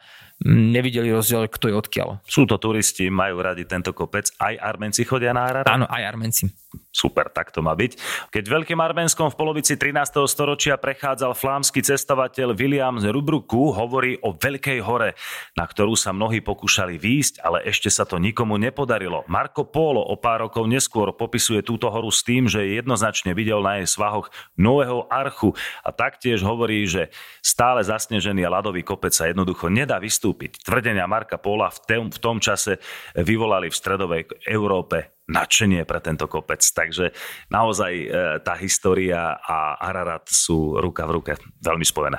nevideli 0.47 1.15
rozdiel, 1.15 1.47
kto 1.47 1.71
je 1.71 1.75
odkiaľ. 1.79 2.09
Sú 2.27 2.45
to 2.51 2.59
turisti, 2.59 3.07
majú 3.09 3.41
radi 3.41 3.63
tento 3.63 3.95
kopec. 3.95 4.27
Aj 4.43 4.55
Armenci 4.59 5.07
chodia 5.07 5.31
na 5.31 5.47
Ararat? 5.47 5.71
Áno, 5.71 5.87
aj 5.87 6.03
Armenci. 6.03 6.62
Super, 6.93 7.33
tak 7.33 7.53
to 7.53 7.65
má 7.65 7.73
byť. 7.73 7.97
Keď 8.33 8.45
Veľkým 8.49 8.81
Arménskom 8.81 9.29
v 9.33 9.37
polovici 9.37 9.81
13. 9.81 10.25
storočia 10.29 10.77
prechádzal 10.77 11.33
flámsky 11.37 11.81
cestovateľ 11.81 12.53
William 12.57 12.97
z 13.01 13.09
Rubruku, 13.09 13.73
hovorí 13.73 14.21
o 14.21 14.37
Veľkej 14.37 14.81
hore, 14.85 15.17
na 15.57 15.65
ktorú 15.65 15.97
sa 15.97 16.13
mnohí 16.13 16.45
pokúšali 16.45 17.01
výjsť, 17.01 17.41
ale 17.45 17.65
ešte 17.65 17.89
sa 17.89 18.05
to 18.05 18.21
nikomu 18.21 18.61
nepodarilo. 18.61 19.25
Marco 19.29 19.65
Polo 19.65 20.05
o 20.05 20.17
pár 20.21 20.49
rokov 20.49 20.69
neskôr 20.69 21.13
popisuje 21.17 21.65
túto 21.65 21.89
horu 21.89 22.13
s 22.13 22.21
tým, 22.25 22.49
že 22.49 22.77
jednoznačne 22.77 23.33
videl 23.33 23.65
na 23.65 23.81
jej 23.81 23.89
svahoch 23.89 24.29
nového 24.57 25.09
archu 25.09 25.57
a 25.81 25.93
taktiež 25.93 26.45
hovorí, 26.45 26.85
že 26.85 27.09
stále 27.41 27.81
zasnežený 27.85 28.45
a 28.45 28.53
ľadový 28.53 28.85
kopec 28.85 29.13
sa 29.13 29.29
jednoducho 29.29 29.73
nedá 29.73 29.97
vystúpiť. 29.97 30.61
Tvrdenia 30.61 31.09
Marka 31.09 31.41
tom, 31.41 32.09
v 32.09 32.19
tom 32.21 32.37
čase 32.41 32.81
vyvolali 33.17 33.69
v 33.69 33.79
stredovej 33.79 34.23
Európe 34.49 35.22
nadšenie 35.31 35.87
pre 35.87 36.03
tento 36.03 36.27
kopec. 36.27 36.63
Takže 36.63 37.15
naozaj 37.53 37.93
e, 37.95 38.07
tá 38.43 38.59
história 38.59 39.39
a 39.39 39.79
Ararat 39.79 40.27
sú 40.27 40.79
ruka 40.81 41.07
v 41.07 41.15
ruke 41.21 41.33
veľmi 41.63 41.87
spojené. 41.87 42.19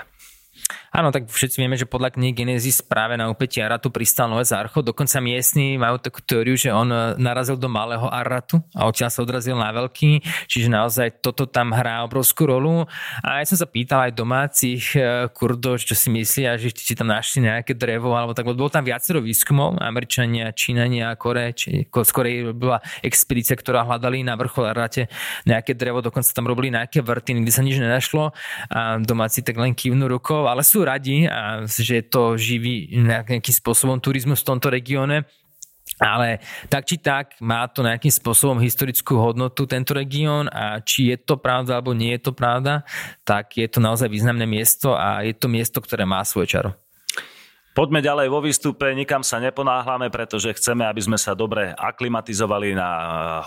Áno, 0.94 1.10
tak 1.10 1.26
všetci 1.26 1.58
vieme, 1.58 1.74
že 1.74 1.90
podľa 1.90 2.14
knihy 2.14 2.38
Genesis 2.38 2.86
práve 2.86 3.18
na 3.18 3.26
úpetí 3.26 3.58
Aratu 3.58 3.90
pristal 3.90 4.30
Noé 4.30 4.46
Zarcho. 4.46 4.86
Dokonca 4.86 5.18
miestni 5.18 5.74
majú 5.74 5.98
takú 5.98 6.22
teóriu, 6.22 6.54
že 6.54 6.70
on 6.70 6.86
e, 6.94 7.18
narazil 7.18 7.58
do 7.58 7.66
malého 7.66 8.06
Aratu 8.06 8.62
a 8.78 8.86
odtiaľ 8.86 9.10
sa 9.10 9.26
odrazil 9.26 9.58
na 9.58 9.74
veľký. 9.74 10.22
Čiže 10.46 10.70
naozaj 10.70 11.26
toto 11.26 11.50
tam 11.50 11.74
hrá 11.74 12.06
obrovskú 12.06 12.46
rolu. 12.46 12.86
A 13.26 13.42
ja 13.42 13.46
som 13.50 13.58
sa 13.58 13.66
pýtal 13.66 14.06
aj 14.06 14.14
domácich 14.14 14.94
e, 14.94 15.26
kurdov, 15.34 15.82
čo 15.82 15.98
si 15.98 16.14
myslia, 16.14 16.62
že 16.62 16.70
či 16.70 16.94
tam 16.94 17.10
našli 17.10 17.50
nejaké 17.50 17.74
drevo, 17.74 18.14
alebo 18.14 18.38
tak, 18.38 18.46
bolo 18.46 18.70
tam 18.70 18.86
viacero 18.86 19.18
výskumov, 19.18 19.82
Američania, 19.82 20.54
Číňania, 20.54 21.18
Kore, 21.18 21.58
či 21.58 21.90
skorej 21.90 22.54
bola 22.54 22.78
expedícia, 23.02 23.58
ktorá 23.58 23.82
hľadali 23.82 24.22
na 24.22 24.38
vrchol 24.38 24.70
Arate 24.70 25.10
nejaké 25.50 25.74
drevo, 25.74 26.06
dokonca 26.06 26.30
tam 26.30 26.46
robili 26.46 26.70
nejaké 26.70 27.02
vrty, 27.02 27.42
nikdy 27.42 27.52
sa 27.52 27.66
nič 27.66 27.82
nenašlo 27.82 28.32
a 28.70 29.02
domáci 29.02 29.42
tak 29.42 29.58
len 29.58 29.74
kývnu 29.74 30.06
rukou, 30.06 30.46
ale 30.54 30.62
sú 30.62 30.86
radi, 30.86 31.26
že 31.66 32.06
to 32.06 32.38
živí 32.38 32.94
nejakým 32.94 33.42
spôsobom 33.42 33.98
turizmus 33.98 34.46
v 34.46 34.50
tomto 34.54 34.70
regióne. 34.70 35.26
Ale 36.02 36.42
tak 36.72 36.90
či 36.90 36.98
tak 36.98 37.38
má 37.44 37.66
to 37.70 37.86
nejakým 37.86 38.10
spôsobom 38.10 38.58
historickú 38.62 39.20
hodnotu 39.20 39.68
tento 39.70 39.94
región 39.94 40.50
a 40.50 40.82
či 40.82 41.14
je 41.14 41.18
to 41.22 41.38
pravda 41.38 41.78
alebo 41.78 41.94
nie 41.94 42.18
je 42.18 42.22
to 42.24 42.32
pravda, 42.34 42.82
tak 43.28 43.60
je 43.60 43.68
to 43.70 43.78
naozaj 43.84 44.10
významné 44.10 44.48
miesto 44.48 44.96
a 44.96 45.22
je 45.22 45.36
to 45.38 45.52
miesto, 45.52 45.84
ktoré 45.84 46.08
má 46.08 46.24
svoje 46.26 46.58
čaro. 46.58 46.72
Poďme 47.74 48.06
ďalej 48.06 48.30
vo 48.30 48.38
výstupe, 48.38 48.86
nikam 48.94 49.26
sa 49.26 49.42
neponáhľame, 49.42 50.14
pretože 50.14 50.54
chceme, 50.54 50.86
aby 50.86 51.02
sme 51.02 51.18
sa 51.18 51.34
dobre 51.34 51.74
aklimatizovali 51.74 52.78
na 52.78 52.90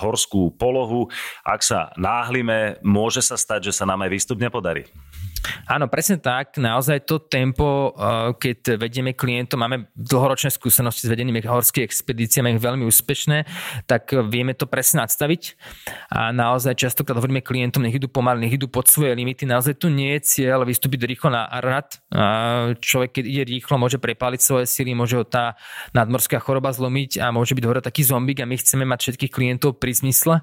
horskú 0.03 0.51
polohu. 0.51 1.07
Ak 1.47 1.63
sa 1.63 1.95
náhlime, 1.95 2.83
môže 2.83 3.23
sa 3.23 3.39
stať, 3.39 3.71
že 3.71 3.73
sa 3.79 3.87
nám 3.87 4.03
aj 4.03 4.11
výstup 4.11 4.43
nepodarí. 4.43 4.91
Áno, 5.67 5.91
presne 5.91 6.19
tak. 6.21 6.57
Naozaj 6.59 7.07
to 7.07 7.23
tempo, 7.23 7.93
eh, 7.93 8.33
keď 8.37 8.79
vedieme 8.79 9.13
klientov, 9.13 9.59
máme 9.61 9.91
dlhoročné 9.97 10.51
skúsenosti 10.53 11.07
s 11.07 11.11
vedenými 11.11 11.43
horskými 11.43 11.85
expedíciami, 11.87 12.59
veľmi 12.59 12.85
úspešné, 12.87 13.39
tak 13.87 14.11
vieme 14.31 14.55
to 14.55 14.71
presne 14.71 15.03
nadstaviť. 15.05 15.43
A 16.11 16.31
naozaj 16.33 16.79
častokrát 16.79 17.19
hovoríme 17.19 17.43
klientom, 17.43 17.83
nech 17.83 17.97
idú 17.97 18.09
pomaly, 18.11 18.47
nech 18.47 18.57
idú 18.57 18.71
pod 18.71 18.89
svoje 18.89 19.15
limity. 19.15 19.45
Naozaj 19.45 19.79
tu 19.79 19.93
nie 19.93 20.17
je 20.19 20.43
cieľ 20.43 20.65
vystúpiť 20.65 21.07
rýchlo 21.07 21.35
na 21.35 21.47
Ararat. 21.47 22.01
Človek, 22.81 23.21
keď 23.21 23.25
ide 23.25 23.43
rýchlo, 23.47 23.79
môže 23.79 24.01
prepáliť 24.01 24.41
svoje 24.41 24.65
sily, 24.67 24.97
môže 24.97 25.19
ho 25.19 25.25
tá 25.27 25.59
nadmorská 25.93 26.41
choroba 26.41 26.73
zlomiť 26.73 27.21
a 27.23 27.31
môže 27.31 27.53
byť 27.55 27.65
hore 27.67 27.81
taký 27.83 28.03
zombik 28.07 28.43
a 28.43 28.49
my 28.49 28.57
chceme 28.59 28.85
mať 28.87 29.11
všetkých 29.11 29.33
klientov 29.33 29.79
pri 29.79 29.93
zmysle. 29.93 30.43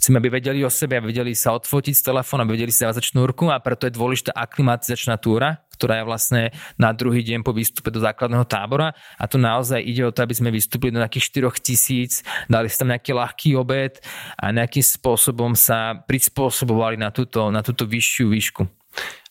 Chceme, 0.00 0.18
aby 0.18 0.40
vedeli 0.40 0.60
o 0.64 0.70
sebe, 0.72 0.98
aby 0.98 1.14
vedeli 1.14 1.32
sa 1.36 1.54
odfotiť 1.56 1.94
z 1.96 2.02
telefónu, 2.02 2.44
aby 2.44 2.58
vedeli 2.58 2.72
si 2.74 2.82
dávať 2.82 3.12
a 3.52 3.58
preto 3.60 3.86
je 3.86 3.92
dôležité 3.92 4.30
aklimatizačná 4.42 5.16
túra, 5.22 5.62
ktorá 5.72 5.98
je 5.98 6.08
vlastne 6.08 6.42
na 6.78 6.94
druhý 6.94 7.26
deň 7.26 7.42
po 7.42 7.50
výstupe 7.50 7.90
do 7.90 7.98
základného 7.98 8.46
tábora 8.46 8.94
a 9.18 9.24
tu 9.26 9.40
naozaj 9.40 9.82
ide 9.82 10.06
o 10.06 10.14
to, 10.14 10.22
aby 10.22 10.34
sme 10.34 10.54
vystúpili 10.54 10.94
do 10.94 11.02
nejakých 11.02 11.42
4 11.50 11.58
tisíc, 11.58 12.12
dali 12.46 12.70
si 12.70 12.78
tam 12.78 12.94
nejaký 12.94 13.10
ľahký 13.10 13.58
obed 13.58 13.98
a 14.38 14.54
nejakým 14.54 14.84
spôsobom 14.84 15.58
sa 15.58 15.98
prispôsobovali 16.06 16.94
na 16.94 17.10
túto, 17.10 17.50
na 17.50 17.66
túto 17.66 17.86
vyššiu 17.86 18.26
výšku. 18.30 18.62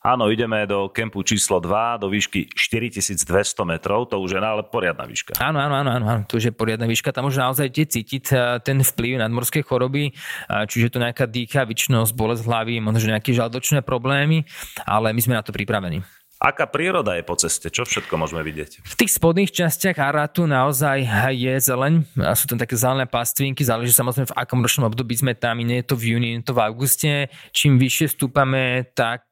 Áno, 0.02 0.34
ideme 0.34 0.66
do 0.66 0.90
kempu 0.90 1.22
číslo 1.22 1.62
2, 1.62 2.02
do 2.02 2.10
výšky 2.10 2.50
4200 2.58 3.22
metrov, 3.70 4.10
to 4.10 4.18
už 4.18 4.34
je 4.34 4.42
ale 4.42 4.66
poriadna 4.66 5.06
výška. 5.06 5.38
Áno, 5.38 5.62
áno, 5.62 5.78
áno, 5.78 5.92
áno, 5.94 6.22
to 6.26 6.42
už 6.42 6.50
je 6.50 6.54
poriadna 6.58 6.90
výška, 6.90 7.14
tam 7.14 7.30
už 7.30 7.38
naozaj 7.38 7.70
cítiť 7.70 8.26
eh, 8.34 8.58
ten 8.66 8.82
vplyv 8.82 9.22
nadmorskej 9.22 9.62
choroby, 9.62 10.10
eh, 10.10 10.66
čiže 10.66 10.98
to 10.98 11.06
nejaká 11.06 11.30
dýchavičnosť, 11.30 12.18
bolesť 12.18 12.50
hlavy, 12.50 12.82
možno 12.82 13.14
nejaké 13.14 13.30
žaldočné 13.30 13.86
problémy, 13.86 14.42
ale 14.90 15.14
my 15.14 15.22
sme 15.22 15.38
na 15.38 15.46
to 15.46 15.54
pripravení. 15.54 16.02
Aká 16.42 16.66
príroda 16.66 17.14
je 17.14 17.22
po 17.22 17.38
ceste? 17.38 17.70
Čo 17.70 17.86
všetko 17.86 18.18
môžeme 18.18 18.42
vidieť? 18.42 18.82
V 18.82 18.96
tých 18.98 19.14
spodných 19.14 19.54
častiach 19.54 19.94
Aratu 20.02 20.50
naozaj 20.50 21.06
je 21.38 21.54
zeleň. 21.62 22.02
Sú 22.34 22.50
tam 22.50 22.58
také 22.58 22.74
zelené 22.74 23.06
pastvinky, 23.06 23.62
záleží 23.62 23.94
samozrejme 23.94 24.34
v 24.34 24.38
akom 24.42 24.58
ročnom 24.58 24.90
období 24.90 25.14
sme 25.14 25.38
tam, 25.38 25.62
nie 25.62 25.86
je 25.86 25.94
to 25.94 25.96
v 26.02 26.18
júni, 26.18 26.34
nie 26.34 26.42
je 26.42 26.50
to 26.50 26.58
v 26.58 26.64
auguste. 26.66 27.30
Čím 27.54 27.78
vyššie 27.78 28.18
stúpame, 28.18 28.90
tak 28.98 29.30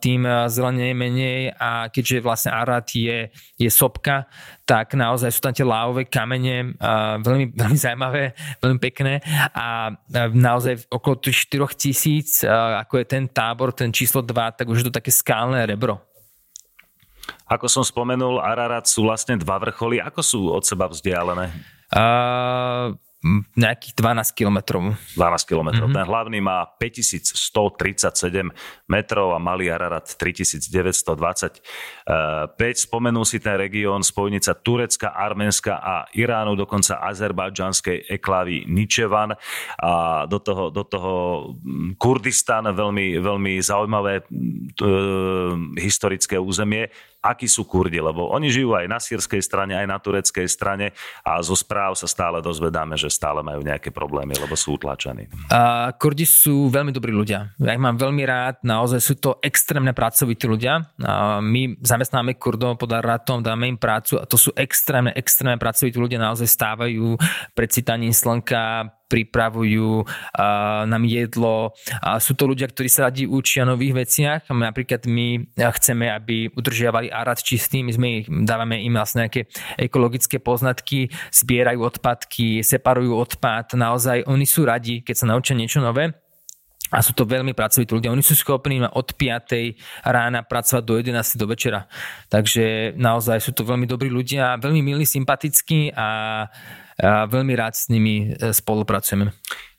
tým 0.00 0.24
zelenie 0.48 0.92
je 0.92 0.96
menej 0.96 1.40
a 1.60 1.92
keďže 1.92 2.24
vlastne 2.24 2.56
Arat 2.56 2.88
je, 2.96 3.28
je 3.60 3.68
sopka, 3.68 4.24
tak 4.64 4.96
naozaj 4.96 5.36
sú 5.36 5.44
tam 5.44 5.52
tie 5.52 5.64
lávové 5.64 6.08
kamene 6.08 6.72
veľmi, 7.20 7.52
veľmi 7.52 7.76
zaujímavé, 7.76 8.32
veľmi 8.64 8.80
pekné 8.80 9.20
a 9.52 9.92
naozaj 10.32 10.88
okolo 10.88 11.20
tých 11.20 11.52
4 11.52 11.68
tisíc, 11.76 12.40
ako 12.48 12.96
je 13.00 13.04
ten 13.04 13.28
tábor, 13.28 13.76
ten 13.76 13.92
číslo 13.92 14.24
2, 14.24 14.56
tak 14.56 14.64
už 14.72 14.80
je 14.80 14.86
to 14.88 14.96
také 14.96 15.12
skálne 15.12 15.60
rebro. 15.60 16.00
Ako 17.46 17.66
som 17.70 17.82
spomenul, 17.86 18.42
Ararat 18.42 18.90
sú 18.90 19.06
vlastne 19.06 19.38
dva 19.38 19.58
vrcholy. 19.62 20.02
Ako 20.02 20.20
sú 20.22 20.40
od 20.50 20.62
seba 20.66 20.90
vzdialené? 20.90 21.50
Uh, 21.94 22.98
nejakých 23.56 23.94
12 23.98 24.38
kilometrov. 24.38 24.94
12 25.18 25.50
kilometrov. 25.50 25.88
Mm-hmm. 25.90 25.98
Ten 25.98 26.06
hlavný 26.06 26.38
má 26.38 26.62
5137 26.78 28.52
metrov 28.86 29.34
a 29.34 29.38
malý 29.42 29.72
Ararat 29.72 30.06
3925. 30.06 31.58
Spomenul 32.76 33.24
si 33.26 33.42
ten 33.42 33.56
región 33.58 34.04
spojnica 34.06 34.54
Turecka, 34.60 35.10
Arménska 35.16 35.80
a 35.80 36.06
Iránu, 36.14 36.54
dokonca 36.54 37.02
azerbajdžanskej 37.02 38.06
eklavy 38.14 38.68
Ničevan 38.70 39.34
a 39.82 40.24
do 40.30 40.38
toho, 40.38 40.70
do 40.70 40.84
toho 40.86 41.14
Kurdistan, 41.98 42.70
veľmi, 42.70 43.18
veľmi 43.18 43.58
zaujímavé 43.58 44.22
uh, 44.22 45.52
historické 45.80 46.38
územie 46.38 46.86
akí 47.22 47.50
sú 47.50 47.66
Kurdi, 47.66 47.98
lebo 47.98 48.30
oni 48.30 48.48
žijú 48.48 48.78
aj 48.78 48.86
na 48.86 48.98
sírskej 49.02 49.42
strane, 49.42 49.74
aj 49.74 49.86
na 49.86 49.98
tureckej 49.98 50.46
strane 50.46 50.94
a 51.26 51.42
zo 51.42 51.58
správ 51.58 51.98
sa 51.98 52.06
stále 52.06 52.38
dozvedáme, 52.40 52.94
že 52.94 53.10
stále 53.10 53.42
majú 53.42 53.60
nejaké 53.66 53.90
problémy, 53.90 54.38
lebo 54.38 54.54
sú 54.54 54.78
utlačení. 54.78 55.26
A 55.50 55.90
Kurdi 55.94 56.24
sú 56.24 56.70
veľmi 56.70 56.94
dobrí 56.94 57.10
ľudia. 57.10 57.52
Ja 57.58 57.74
ich 57.74 57.82
mám 57.82 57.98
veľmi 57.98 58.22
rád, 58.22 58.62
naozaj 58.62 59.00
sú 59.02 59.14
to 59.18 59.42
extrémne 59.42 59.90
pracovití 59.90 60.46
ľudia. 60.46 60.86
A 61.02 61.42
my 61.42 61.78
zamestnáme 61.82 62.38
Kurdov 62.38 62.78
pod 62.78 62.94
Aratom, 62.94 63.42
dáme 63.42 63.66
im 63.66 63.78
prácu 63.78 64.16
a 64.16 64.24
to 64.24 64.38
sú 64.38 64.54
extrémne, 64.54 65.10
extrémne 65.12 65.58
pracovití 65.58 65.98
ľudia, 65.98 66.22
naozaj 66.22 66.46
stávajú 66.46 67.18
pred 67.52 67.68
citaním 67.74 68.14
slnka, 68.14 68.95
pripravujú 69.06 70.02
uh, 70.02 70.82
nám 70.86 71.02
jedlo. 71.06 71.74
A 72.02 72.18
sú 72.18 72.34
to 72.34 72.50
ľudia, 72.50 72.66
ktorí 72.66 72.90
sa 72.90 73.08
radi 73.08 73.24
učia 73.26 73.62
nových 73.62 74.06
veciach. 74.06 74.50
Napríklad 74.50 75.06
my 75.06 75.56
chceme, 75.56 76.10
aby 76.10 76.50
udržiavali 76.52 77.10
arad 77.10 77.38
čistý, 77.38 77.86
my 77.86 77.92
sme 77.94 78.06
ich, 78.22 78.26
dávame 78.26 78.82
im 78.82 78.94
vlastne 78.98 79.26
nejaké 79.26 79.46
ekologické 79.78 80.42
poznatky, 80.42 81.10
zbierajú 81.30 81.80
odpadky, 81.82 82.60
separujú 82.66 83.14
odpad. 83.16 83.78
Naozaj 83.78 84.26
oni 84.26 84.46
sú 84.46 84.66
radi, 84.66 85.02
keď 85.02 85.14
sa 85.14 85.30
naučia 85.30 85.54
niečo 85.54 85.78
nové. 85.78 86.14
A 86.94 87.02
sú 87.02 87.18
to 87.18 87.26
veľmi 87.26 87.50
pracovití 87.50 87.90
ľudia. 87.90 88.14
Oni 88.14 88.22
sú 88.22 88.38
schopní 88.38 88.78
od 88.78 89.08
5. 89.18 90.06
rána 90.06 90.46
pracovať 90.46 90.82
do 90.86 90.94
11. 90.94 91.34
do 91.34 91.46
večera. 91.50 91.90
Takže 92.30 92.94
naozaj 92.94 93.42
sú 93.42 93.50
to 93.50 93.66
veľmi 93.66 93.90
dobrí 93.90 94.06
ľudia, 94.06 94.54
veľmi 94.62 94.86
milí, 94.86 95.02
sympatickí 95.02 95.90
a 95.98 96.06
a 96.96 97.28
veľmi 97.28 97.52
rád 97.52 97.76
s 97.76 97.92
nimi 97.92 98.32
e, 98.32 98.52
spolupracujeme. 98.52 99.28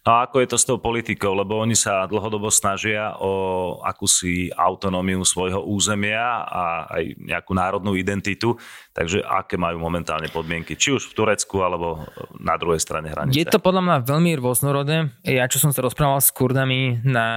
No 0.08 0.16
a 0.16 0.24
ako 0.24 0.40
je 0.40 0.48
to 0.48 0.56
s 0.56 0.64
tou 0.64 0.80
politikou? 0.80 1.36
Lebo 1.36 1.60
oni 1.60 1.76
sa 1.76 2.08
dlhodobo 2.08 2.48
snažia 2.48 3.20
o 3.20 3.76
akúsi 3.84 4.48
autonómiu 4.56 5.20
svojho 5.28 5.68
územia 5.68 6.48
a 6.48 6.88
aj 6.88 7.04
nejakú 7.20 7.52
národnú 7.52 7.92
identitu. 7.92 8.56
Takže 8.96 9.20
aké 9.20 9.60
majú 9.60 9.84
momentálne 9.84 10.32
podmienky, 10.32 10.80
či 10.80 10.96
už 10.96 11.12
v 11.12 11.14
Turecku, 11.14 11.60
alebo 11.60 12.08
na 12.40 12.56
druhej 12.56 12.80
strane 12.80 13.12
hranice? 13.12 13.36
Je 13.36 13.44
to 13.44 13.60
podľa 13.60 13.84
mňa 13.84 13.98
veľmi 14.08 14.32
rôznorodé. 14.40 15.12
Ja, 15.28 15.44
čo 15.52 15.60
som 15.60 15.76
sa 15.76 15.84
rozprával 15.84 16.24
s 16.24 16.32
Kurdami 16.32 17.04
na, 17.04 17.28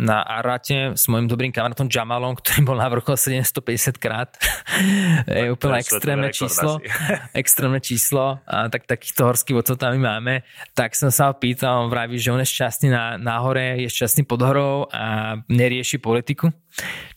na 0.00 0.24
Arate, 0.24 0.96
s 0.96 1.04
mojim 1.04 1.28
dobrým 1.28 1.52
kamarátom 1.52 1.92
Jamalom, 1.92 2.32
ktorý 2.32 2.64
bol 2.64 2.80
na 2.80 2.88
vrchol 2.88 3.20
750 3.20 4.00
krát, 4.00 4.40
je 5.28 5.52
úplne 5.52 5.84
extrémne 5.84 6.32
číslo. 6.32 6.80
extrémne 7.44 7.84
číslo. 7.84 8.40
A 8.48 8.72
tak 8.72 8.88
takýchto 8.88 9.28
horských 9.28 9.56
vodcov 9.60 9.76
tam 9.76 9.92
my 9.94 10.00
máme. 10.00 10.48
Tak 10.72 10.96
som 10.96 11.12
sa 11.12 11.28
ho 11.28 11.36
pýtal, 11.36 11.89
vraví, 11.90 12.16
že 12.16 12.30
on 12.30 12.38
je 12.38 12.48
šťastný 12.48 12.88
na, 12.88 13.18
na 13.18 13.42
hore, 13.42 13.82
je 13.82 13.90
šťastný 13.90 14.22
pod 14.24 14.40
horou 14.46 14.86
a 14.94 15.36
nerieši 15.50 15.98
politiku. 15.98 16.54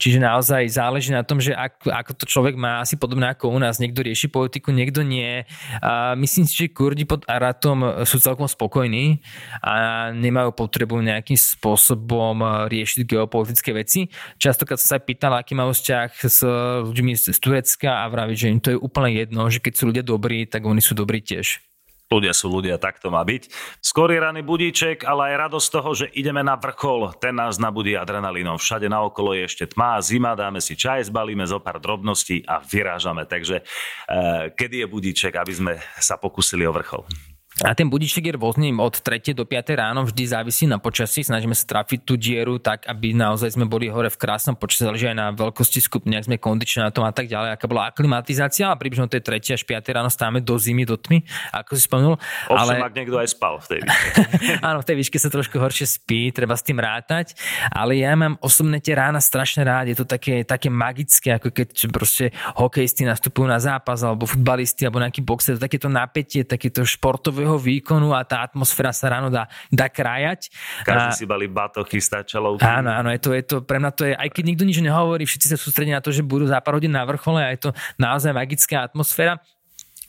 Čiže 0.01 0.17
naozaj 0.17 0.65
záleží 0.65 1.13
na 1.13 1.21
tom, 1.21 1.37
že 1.37 1.53
ak, 1.53 1.85
ako 1.85 2.11
to 2.17 2.25
človek 2.25 2.57
má 2.57 2.81
asi 2.81 2.97
podobné 2.97 3.29
ako 3.31 3.53
u 3.53 3.59
nás. 3.61 3.77
Niekto 3.77 4.01
rieši 4.01 4.27
politiku, 4.27 4.73
niekto 4.73 5.05
nie. 5.05 5.45
A 5.79 6.17
myslím 6.17 6.49
si, 6.49 6.65
že 6.65 6.73
Kurdi 6.73 7.05
pod 7.05 7.23
Aratom 7.29 8.03
sú 8.03 8.17
celkom 8.17 8.49
spokojní 8.49 9.21
a 9.61 10.09
nemajú 10.11 10.57
potrebu 10.57 10.97
nejakým 11.05 11.37
spôsobom 11.37 12.65
riešiť 12.65 13.05
geopolitické 13.05 13.71
veci. 13.77 14.09
Častokrát 14.41 14.81
sa 14.81 14.97
pýtal, 14.97 15.37
aký 15.37 15.53
majú 15.53 15.71
vzťah 15.71 16.09
s 16.17 16.41
ľuďmi 16.89 17.13
z 17.13 17.37
Turecka 17.37 18.03
a 18.03 18.09
vraví, 18.09 18.33
že 18.33 18.49
im 18.49 18.59
to 18.59 18.73
je 18.73 18.81
úplne 18.81 19.13
jedno, 19.13 19.47
že 19.53 19.61
keď 19.61 19.73
sú 19.77 19.83
ľudia 19.93 20.03
dobrí, 20.03 20.49
tak 20.49 20.65
oni 20.65 20.81
sú 20.81 20.97
dobrí 20.97 21.21
tiež. 21.21 21.72
Ľudia 22.13 22.29
sú 22.29 22.53
ľudia, 22.53 22.77
tak 22.77 23.01
to 23.01 23.09
má 23.09 23.25
byť. 23.25 23.49
Skorý 23.81 24.21
raný 24.21 24.45
budíček, 24.45 25.01
ale 25.01 25.33
aj 25.33 25.49
radosť 25.49 25.67
toho, 25.73 25.89
že 25.97 26.05
ideme 26.13 26.45
na 26.45 26.53
vrchol. 26.53 27.17
Ten 27.17 27.33
nás 27.33 27.57
nabudí 27.57 27.97
adrenalínom. 27.97 28.61
Všade 28.61 28.85
naokolo 28.85 29.33
je 29.33 29.49
ešte 29.49 29.65
tma, 29.73 29.97
zima, 30.05 30.37
dáme 30.37 30.61
si 30.61 30.77
čaj, 30.77 31.09
zbalíme 31.09 31.41
zo 31.49 31.57
pár 31.57 31.81
drobností 31.81 32.45
a 32.45 32.61
vyrážame. 32.61 33.25
Takže 33.25 33.65
eh, 33.65 34.53
kedy 34.53 34.85
je 34.85 34.87
budíček, 34.87 35.33
aby 35.33 35.53
sme 35.57 35.73
sa 35.97 36.21
pokusili 36.21 36.69
o 36.69 36.73
vrchol? 36.75 37.32
A 37.63 37.71
ten 37.71 37.87
budiček 37.87 38.27
je 38.27 38.35
rôzny 38.35 38.75
od 38.75 38.91
3. 38.91 39.31
do 39.31 39.47
5. 39.47 39.79
ráno, 39.79 40.03
vždy 40.03 40.23
závisí 40.27 40.67
na 40.67 40.83
počasí. 40.83 41.23
Snažíme 41.23 41.55
sa 41.55 41.63
trafiť 41.63 42.03
tú 42.03 42.19
dieru 42.19 42.59
tak, 42.59 42.83
aby 42.91 43.15
naozaj 43.15 43.55
sme 43.55 43.63
boli 43.63 43.87
hore 43.87 44.11
v 44.11 44.19
krásnom 44.19 44.59
počasí, 44.59 44.83
záleží 44.83 45.07
aj 45.07 45.15
na 45.15 45.31
veľkosti 45.31 45.79
skupiny, 45.79 46.19
ak 46.19 46.27
sme 46.27 46.35
kondične 46.43 46.83
na 46.83 46.91
tom 46.91 47.07
a 47.07 47.15
tak 47.15 47.31
ďalej, 47.31 47.55
aká 47.55 47.65
bola 47.71 47.87
aklimatizácia 47.87 48.67
a 48.67 48.75
približne 48.75 49.07
tej 49.07 49.23
3. 49.23 49.55
až 49.55 49.63
5. 49.63 49.95
ráno 49.95 50.11
stáme 50.11 50.43
do 50.43 50.59
zimy, 50.59 50.83
do 50.83 50.99
tmy, 50.99 51.23
ako 51.55 51.71
si 51.79 51.87
spomenul. 51.87 52.19
Ovšem, 52.51 52.83
ale... 52.83 52.83
ak 52.83 52.95
niekto 52.99 53.15
aj 53.15 53.29
spal 53.31 53.55
v 53.63 53.67
tej 53.71 53.79
výške. 53.87 54.11
Áno, 54.67 54.77
v 54.83 54.85
tej 54.91 54.95
výške 54.99 55.17
sa 55.23 55.29
trošku 55.31 55.55
horšie 55.55 55.87
spí, 55.87 56.35
treba 56.35 56.59
s 56.59 56.67
tým 56.67 56.83
rátať, 56.83 57.31
ale 57.71 57.95
ja 57.95 58.11
mám 58.19 58.35
osobne 58.43 58.83
tie 58.83 58.91
rána 58.91 59.23
strašne 59.23 59.63
rád, 59.63 59.87
je 59.87 59.95
to 59.95 60.03
také, 60.03 60.43
také 60.43 60.67
magické, 60.67 61.39
ako 61.39 61.55
keď 61.55 61.67
proste 61.95 62.35
hokejisti 62.59 63.07
nastupujú 63.07 63.47
na 63.47 63.63
zápas, 63.63 64.03
alebo 64.03 64.27
futbalisti, 64.27 64.83
alebo 64.83 64.99
nejaký 64.99 65.23
boxer, 65.23 65.55
takéto 65.55 65.87
napätie, 65.87 66.43
takéto 66.43 66.83
športové 66.83 67.52
svojho 67.53 67.61
výkonu 67.61 68.09
a 68.17 68.25
tá 68.25 68.41
atmosféra 68.41 68.89
sa 68.89 69.13
ráno 69.13 69.29
dá, 69.29 69.45
dá 69.69 69.85
krájať. 69.85 70.49
Každý 70.81 71.09
a, 71.13 71.13
si 71.13 71.25
bali 71.29 71.45
bato, 71.45 71.85
chystá 71.85 72.25
čelovky. 72.25 72.65
Áno, 72.65 72.89
áno, 72.89 73.13
je 73.13 73.21
to, 73.21 73.29
je 73.37 73.43
to, 73.45 73.55
pre 73.61 73.77
mňa 73.77 73.91
to 73.93 74.09
je, 74.09 74.13
aj 74.17 74.29
keď 74.33 74.43
nikto 74.49 74.63
nič 74.65 74.81
nehovorí, 74.81 75.29
všetci 75.29 75.47
sa 75.53 75.57
sústredia 75.57 76.01
na 76.01 76.03
to, 76.03 76.09
že 76.09 76.25
budú 76.25 76.49
za 76.49 76.57
pár 76.65 76.81
hodín 76.81 76.97
na 76.97 77.05
vrchole 77.05 77.45
a 77.45 77.53
je 77.53 77.69
to 77.69 77.77
naozaj 78.01 78.33
magická 78.33 78.81
atmosféra. 78.81 79.37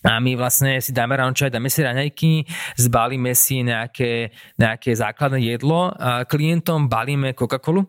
A 0.04 0.20
my 0.20 0.36
vlastne 0.36 0.84
si 0.84 0.92
dáme 0.92 1.16
ráno 1.16 1.32
čaj, 1.32 1.48
dáme 1.48 1.72
si 1.72 1.80
raňajky, 1.80 2.44
zbalíme 2.76 3.32
si 3.32 3.64
nejaké, 3.64 4.36
nejaké 4.60 4.92
základné 4.92 5.40
jedlo. 5.40 5.96
A 5.96 6.28
klientom 6.28 6.92
balíme 6.92 7.32
Coca-Colu, 7.32 7.88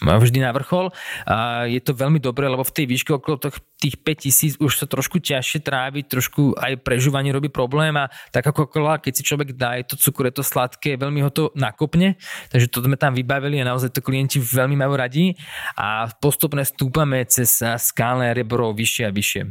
vždy 0.00 0.38
na 0.40 0.54
vrchol. 0.54 0.90
A 1.26 1.66
je 1.68 1.80
to 1.82 1.92
veľmi 1.92 2.22
dobré, 2.22 2.48
lebo 2.48 2.64
v 2.64 2.74
tej 2.74 2.86
výške 2.88 3.10
okolo 3.18 3.38
tých 3.82 3.98
5000 3.98 4.62
už 4.62 4.72
sa 4.78 4.86
trošku 4.86 5.18
ťažšie 5.18 5.60
trávi, 5.60 6.06
trošku 6.06 6.54
aj 6.54 6.80
prežúvanie 6.86 7.34
robí 7.34 7.50
problém 7.50 7.92
a 7.98 8.06
tak 8.30 8.46
ako 8.46 8.70
kola, 8.70 9.02
keď 9.02 9.12
si 9.18 9.26
človek 9.26 9.58
dá, 9.58 9.74
je 9.76 9.90
to 9.90 9.96
cukor, 9.98 10.30
je 10.30 10.38
to 10.38 10.44
sladké, 10.46 10.94
veľmi 10.94 11.20
ho 11.26 11.30
to 11.34 11.50
nakopne, 11.58 12.14
takže 12.54 12.70
to 12.70 12.78
sme 12.86 12.94
tam 12.94 13.12
vybavili 13.12 13.58
a 13.58 13.68
naozaj 13.68 13.90
to 13.90 14.00
klienti 14.00 14.38
veľmi 14.38 14.78
majú 14.78 14.94
radi 14.94 15.34
a 15.74 16.06
postupne 16.22 16.62
stúpame 16.62 17.26
cez 17.26 17.58
skálne 17.82 18.30
rebro 18.30 18.70
vyššie 18.70 19.04
a 19.10 19.10
vyššie. 19.10 19.42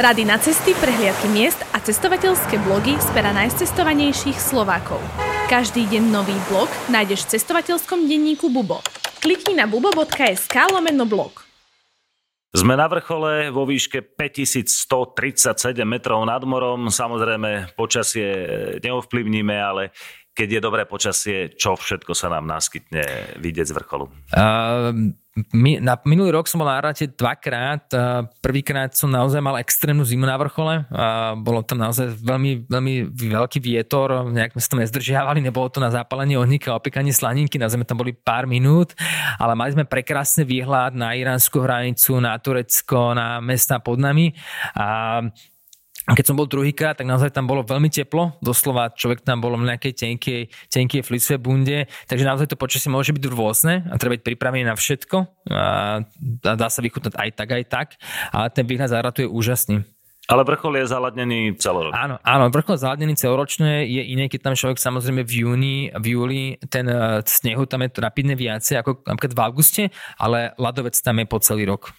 Rady 0.00 0.24
na 0.24 0.40
cesty, 0.40 0.72
prehliadky 0.80 1.28
miest 1.28 1.60
a 1.76 1.80
cestovateľské 1.80 2.56
blogy 2.64 2.96
z 2.96 3.08
pera 3.12 3.36
najcestovanejších 3.36 4.40
Slovákov. 4.40 5.29
Každý 5.50 5.82
deň 5.90 6.14
nový 6.14 6.38
blog 6.46 6.70
nájdeš 6.94 7.26
v 7.26 7.34
cestovateľskom 7.34 8.06
denníku 8.06 8.54
Bubo. 8.54 8.86
Klikni 9.18 9.58
na 9.58 9.66
bubo.sk 9.66 10.54
lomeno 10.70 11.10
blog. 11.10 11.42
Sme 12.54 12.78
na 12.78 12.86
vrchole 12.86 13.50
vo 13.50 13.66
výške 13.66 14.14
5137 14.14 15.74
metrov 15.82 16.22
nad 16.22 16.38
morom. 16.46 16.86
Samozrejme, 16.86 17.74
počasie 17.74 18.30
neovplyvníme, 18.78 19.58
ale 19.58 19.90
keď 20.38 20.48
je 20.54 20.60
dobré 20.62 20.86
počasie, 20.86 21.50
čo 21.58 21.74
všetko 21.74 22.14
sa 22.14 22.30
nám 22.30 22.46
naskytne 22.46 23.34
vidieť 23.42 23.66
z 23.66 23.74
vrcholu? 23.74 24.06
Uh, 24.30 25.18
na 25.54 25.94
minulý 26.04 26.34
rok 26.34 26.50
som 26.50 26.58
bol 26.58 26.66
na 26.66 26.82
Arate 26.82 27.06
dvakrát. 27.06 27.86
Prvýkrát 28.42 28.90
som 28.98 29.06
naozaj 29.06 29.38
mal 29.38 29.62
extrémnu 29.62 30.02
zimu 30.02 30.26
na 30.26 30.34
vrchole. 30.34 30.84
Bolo 31.38 31.62
tam 31.62 31.78
naozaj 31.78 32.18
veľmi, 32.18 32.66
veľmi 32.66 32.94
veľký 33.14 33.62
vietor, 33.62 34.26
nejak 34.26 34.58
sme 34.58 34.60
sa 34.60 34.70
tam 34.74 34.82
nezdržiavali, 34.82 35.38
nebolo 35.38 35.70
to 35.70 35.78
na 35.78 35.94
zápalenie 35.94 36.34
ohníka, 36.34 36.74
opekanie 36.74 37.14
slaninky, 37.14 37.62
na 37.62 37.70
zeme 37.70 37.86
tam 37.86 38.02
boli 38.02 38.10
pár 38.10 38.50
minút, 38.50 38.98
ale 39.38 39.54
mali 39.54 39.70
sme 39.70 39.86
prekrásny 39.86 40.42
výhľad 40.42 40.98
na 40.98 41.14
iránsku 41.14 41.62
hranicu, 41.62 42.18
na 42.18 42.34
Turecko, 42.34 43.14
na 43.14 43.38
mesta 43.38 43.78
pod 43.78 44.02
nami. 44.02 44.34
A 44.74 45.22
a 46.08 46.16
keď 46.16 46.32
som 46.32 46.36
bol 46.38 46.48
druhýkrát, 46.48 46.96
tak 46.96 47.04
naozaj 47.04 47.28
tam 47.28 47.44
bolo 47.44 47.60
veľmi 47.60 47.92
teplo, 47.92 48.32
doslova 48.40 48.88
človek 48.96 49.20
tam 49.20 49.44
bol 49.44 49.52
v 49.52 49.68
nejakej 49.68 49.92
tenkej, 49.92 50.40
tenkej 50.72 51.04
flisovej 51.04 51.40
bunde, 51.44 51.78
takže 52.08 52.24
naozaj 52.24 52.48
to 52.48 52.56
počasie 52.56 52.88
môže 52.88 53.12
byť 53.12 53.24
rôzne 53.28 53.84
a 53.84 53.94
treba 54.00 54.16
byť 54.16 54.24
pripravený 54.24 54.64
na 54.64 54.74
všetko 54.74 55.16
a, 55.52 56.00
dá 56.40 56.68
sa 56.72 56.80
vychutnať 56.80 57.14
aj 57.20 57.30
tak, 57.36 57.48
aj 57.52 57.64
tak, 57.68 57.88
ale 58.32 58.48
ten 58.48 58.64
výhľad 58.64 58.90
záratu 58.90 59.22
je 59.22 59.28
úžasný. 59.28 59.84
Ale 60.30 60.46
vrchol 60.46 60.78
je 60.78 60.86
zaladnený 60.86 61.58
celoročne. 61.58 61.98
Áno, 61.98 62.16
áno, 62.22 62.54
vrchol 62.54 62.78
zaladnený 62.78 63.18
celoročne 63.18 63.82
je 63.82 64.02
iné, 64.14 64.30
keď 64.30 64.46
tam 64.46 64.54
človek 64.54 64.78
samozrejme 64.78 65.26
v 65.26 65.32
júni, 65.42 65.76
v 65.90 66.06
júli 66.14 66.42
ten 66.70 66.86
uh, 66.86 67.18
snehu 67.26 67.66
tam 67.66 67.82
je 67.82 67.90
rapidne 67.98 68.38
viacej 68.38 68.78
ako 68.78 69.02
napríklad 69.10 69.34
v 69.34 69.40
auguste, 69.42 69.82
ale 70.22 70.54
ľadovec 70.54 70.94
tam 71.02 71.18
je 71.18 71.26
po 71.26 71.42
celý 71.42 71.66
rok. 71.66 71.90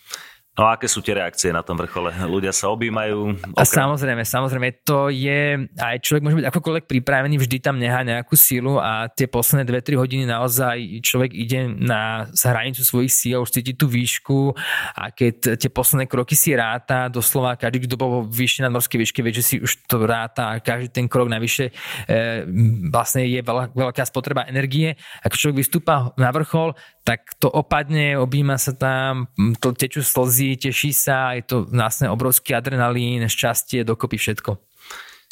No 0.51 0.67
a 0.67 0.75
aké 0.75 0.83
sú 0.91 0.99
tie 0.99 1.15
reakcie 1.15 1.47
na 1.55 1.63
tom 1.63 1.79
vrchole? 1.79 2.11
Ľudia 2.11 2.51
sa 2.51 2.67
objímajú? 2.75 3.39
A 3.55 3.63
samozrejme, 3.63 4.27
samozrejme, 4.27 4.83
to 4.83 5.07
je, 5.07 5.63
aj 5.79 6.03
človek 6.03 6.27
môže 6.27 6.43
byť 6.43 6.47
akokoľvek 6.51 6.85
pripravený, 6.91 7.39
vždy 7.39 7.57
tam 7.63 7.79
nechá 7.79 8.03
nejakú 8.03 8.35
sílu 8.35 8.75
a 8.75 9.07
tie 9.07 9.31
posledné 9.31 9.63
2-3 9.63 9.95
hodiny 9.95 10.23
naozaj 10.27 10.75
človek 11.07 11.31
ide 11.31 11.71
na 11.71 12.27
hranicu 12.35 12.83
svojich 12.83 13.15
síl, 13.15 13.39
už 13.39 13.47
cíti 13.47 13.79
tú 13.79 13.87
výšku 13.87 14.51
a 14.99 15.07
keď 15.15 15.55
tie 15.55 15.71
posledné 15.71 16.11
kroky 16.11 16.35
si 16.35 16.51
ráta, 16.51 17.07
doslova 17.07 17.55
každý, 17.55 17.87
kto 17.87 17.95
bol 17.95 18.27
vyššie 18.27 18.67
na 18.67 18.75
morskej 18.75 18.99
výške, 18.99 19.23
vie, 19.23 19.31
že 19.31 19.47
si 19.47 19.55
už 19.55 19.87
to 19.87 20.03
ráta 20.03 20.51
a 20.51 20.59
každý 20.59 20.91
ten 20.91 21.07
krok 21.07 21.31
navyše 21.31 21.71
e, 22.11 22.43
vlastne 22.91 23.23
je 23.23 23.39
veľká 23.71 24.03
spotreba 24.03 24.43
energie. 24.51 24.99
Ak 25.23 25.31
človek 25.31 25.63
vystúpa 25.63 26.11
na 26.19 26.27
vrchol, 26.35 26.75
tak 27.03 27.33
to 27.41 27.49
opadne, 27.49 28.17
objíma 28.17 28.61
sa 28.61 28.77
tam, 28.77 29.25
to 29.57 29.73
tečú 29.73 30.05
slzy, 30.05 30.57
teší 30.57 30.93
sa, 30.93 31.33
je 31.33 31.43
to 31.43 31.55
vlastne 31.65 32.07
obrovský 32.13 32.53
adrenalín, 32.53 33.25
šťastie, 33.25 33.81
dokopy 33.81 34.21
všetko. 34.21 34.70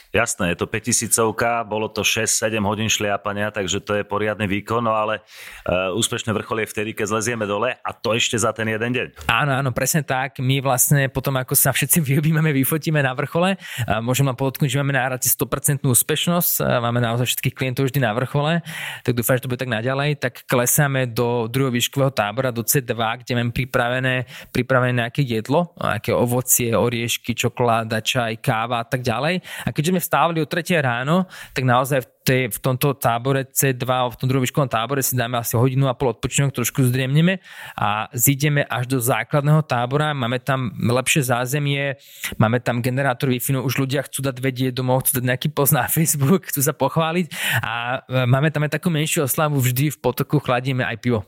Jasné, 0.10 0.58
je 0.58 0.66
to 0.66 0.66
5000, 0.66 1.70
bolo 1.70 1.86
to 1.86 2.02
6-7 2.02 2.58
hodín 2.66 2.90
šliapania, 2.90 3.54
takže 3.54 3.78
to 3.78 3.94
je 3.94 4.02
poriadny 4.02 4.50
výkon, 4.50 4.82
no 4.82 4.98
ale 4.98 5.22
uh, 5.22 5.94
úspešné 5.94 6.34
vrchol 6.34 6.66
je 6.66 6.68
vtedy, 6.74 6.90
keď 6.98 7.14
zlezieme 7.14 7.46
dole 7.46 7.78
a 7.78 7.90
to 7.94 8.18
ešte 8.18 8.34
za 8.34 8.50
ten 8.50 8.66
jeden 8.74 8.90
deň. 8.90 9.30
Áno, 9.30 9.62
áno, 9.62 9.70
presne 9.70 10.02
tak. 10.02 10.42
My 10.42 10.66
vlastne 10.66 11.14
potom, 11.14 11.38
ako 11.38 11.54
sa 11.54 11.70
všetci 11.70 12.02
vyobíme, 12.10 12.42
vyfotíme 12.42 13.06
na 13.06 13.14
vrchole, 13.14 13.62
uh, 13.62 14.02
môžem 14.02 14.26
vám 14.26 14.34
podotknúť, 14.34 14.74
že 14.74 14.82
máme 14.82 14.98
na 14.98 15.14
rate 15.14 15.30
100% 15.30 15.86
úspešnosť, 15.86 16.66
uh, 16.66 16.82
máme 16.82 17.06
naozaj 17.06 17.30
všetkých 17.30 17.54
klientov 17.54 17.86
vždy 17.94 18.02
na 18.02 18.10
vrchole, 18.18 18.66
tak 19.06 19.14
dúfam, 19.14 19.38
že 19.38 19.46
to 19.46 19.52
bude 19.54 19.62
tak 19.62 19.70
naďalej, 19.70 20.18
tak 20.18 20.42
klesáme 20.50 21.06
do 21.06 21.46
druhého 21.46 21.70
výškového 21.70 22.10
tábora, 22.10 22.50
do 22.50 22.66
C2, 22.66 22.98
kde 23.22 23.32
máme 23.38 23.54
pripravené, 23.54 24.26
pripravené 24.50 25.06
nejaké 25.06 25.22
jedlo, 25.22 25.78
nejaké 25.78 26.18
ovocie, 26.18 26.74
oriešky, 26.74 27.38
čokoláda, 27.38 28.02
čaj, 28.02 28.42
káva 28.42 28.82
a 28.82 28.88
tak 28.90 29.06
ďalej. 29.06 29.46
A 29.66 29.70
keďže 29.70 29.99
sme 30.00 30.08
vstávali 30.08 30.40
o 30.40 30.48
3 30.48 30.80
ráno, 30.80 31.28
tak 31.52 31.68
naozaj 31.68 32.00
v, 32.00 32.08
tej, 32.24 32.42
v 32.56 32.58
tomto 32.64 32.96
tábore 32.96 33.44
C2, 33.52 33.84
v 33.84 34.16
tom 34.16 34.28
druhom 34.32 34.44
výškovom 34.48 34.72
tábore 34.72 35.04
si 35.04 35.20
dáme 35.20 35.36
asi 35.36 35.60
hodinu 35.60 35.92
a 35.92 35.94
pol 35.94 36.16
odpočinok, 36.16 36.56
trošku 36.56 36.88
zdriemneme 36.88 37.44
a 37.76 38.08
zídeme 38.16 38.64
až 38.64 38.88
do 38.88 38.98
základného 39.04 39.60
tábora, 39.68 40.16
máme 40.16 40.40
tam 40.40 40.72
lepšie 40.80 41.28
zázemie, 41.28 42.00
máme 42.40 42.64
tam 42.64 42.80
generátor 42.80 43.28
wi 43.28 43.44
už 43.60 43.76
ľudia 43.76 44.08
chcú 44.08 44.24
dať 44.24 44.40
vedieť 44.40 44.72
domov, 44.72 45.04
chcú 45.04 45.20
dať 45.20 45.26
nejaký 45.28 45.48
post 45.52 45.76
na 45.76 45.84
Facebook, 45.96 46.48
chcú 46.48 46.64
sa 46.64 46.72
pochváliť 46.72 47.28
a 47.60 48.00
e, 48.08 48.24
máme 48.24 48.48
tam 48.56 48.64
aj 48.64 48.80
takú 48.80 48.88
menšiu 48.88 49.28
oslavu, 49.28 49.60
vždy 49.60 49.92
v 49.92 49.98
potoku 50.00 50.40
chladíme 50.40 50.88
aj 50.88 50.98
pivo. 51.04 51.28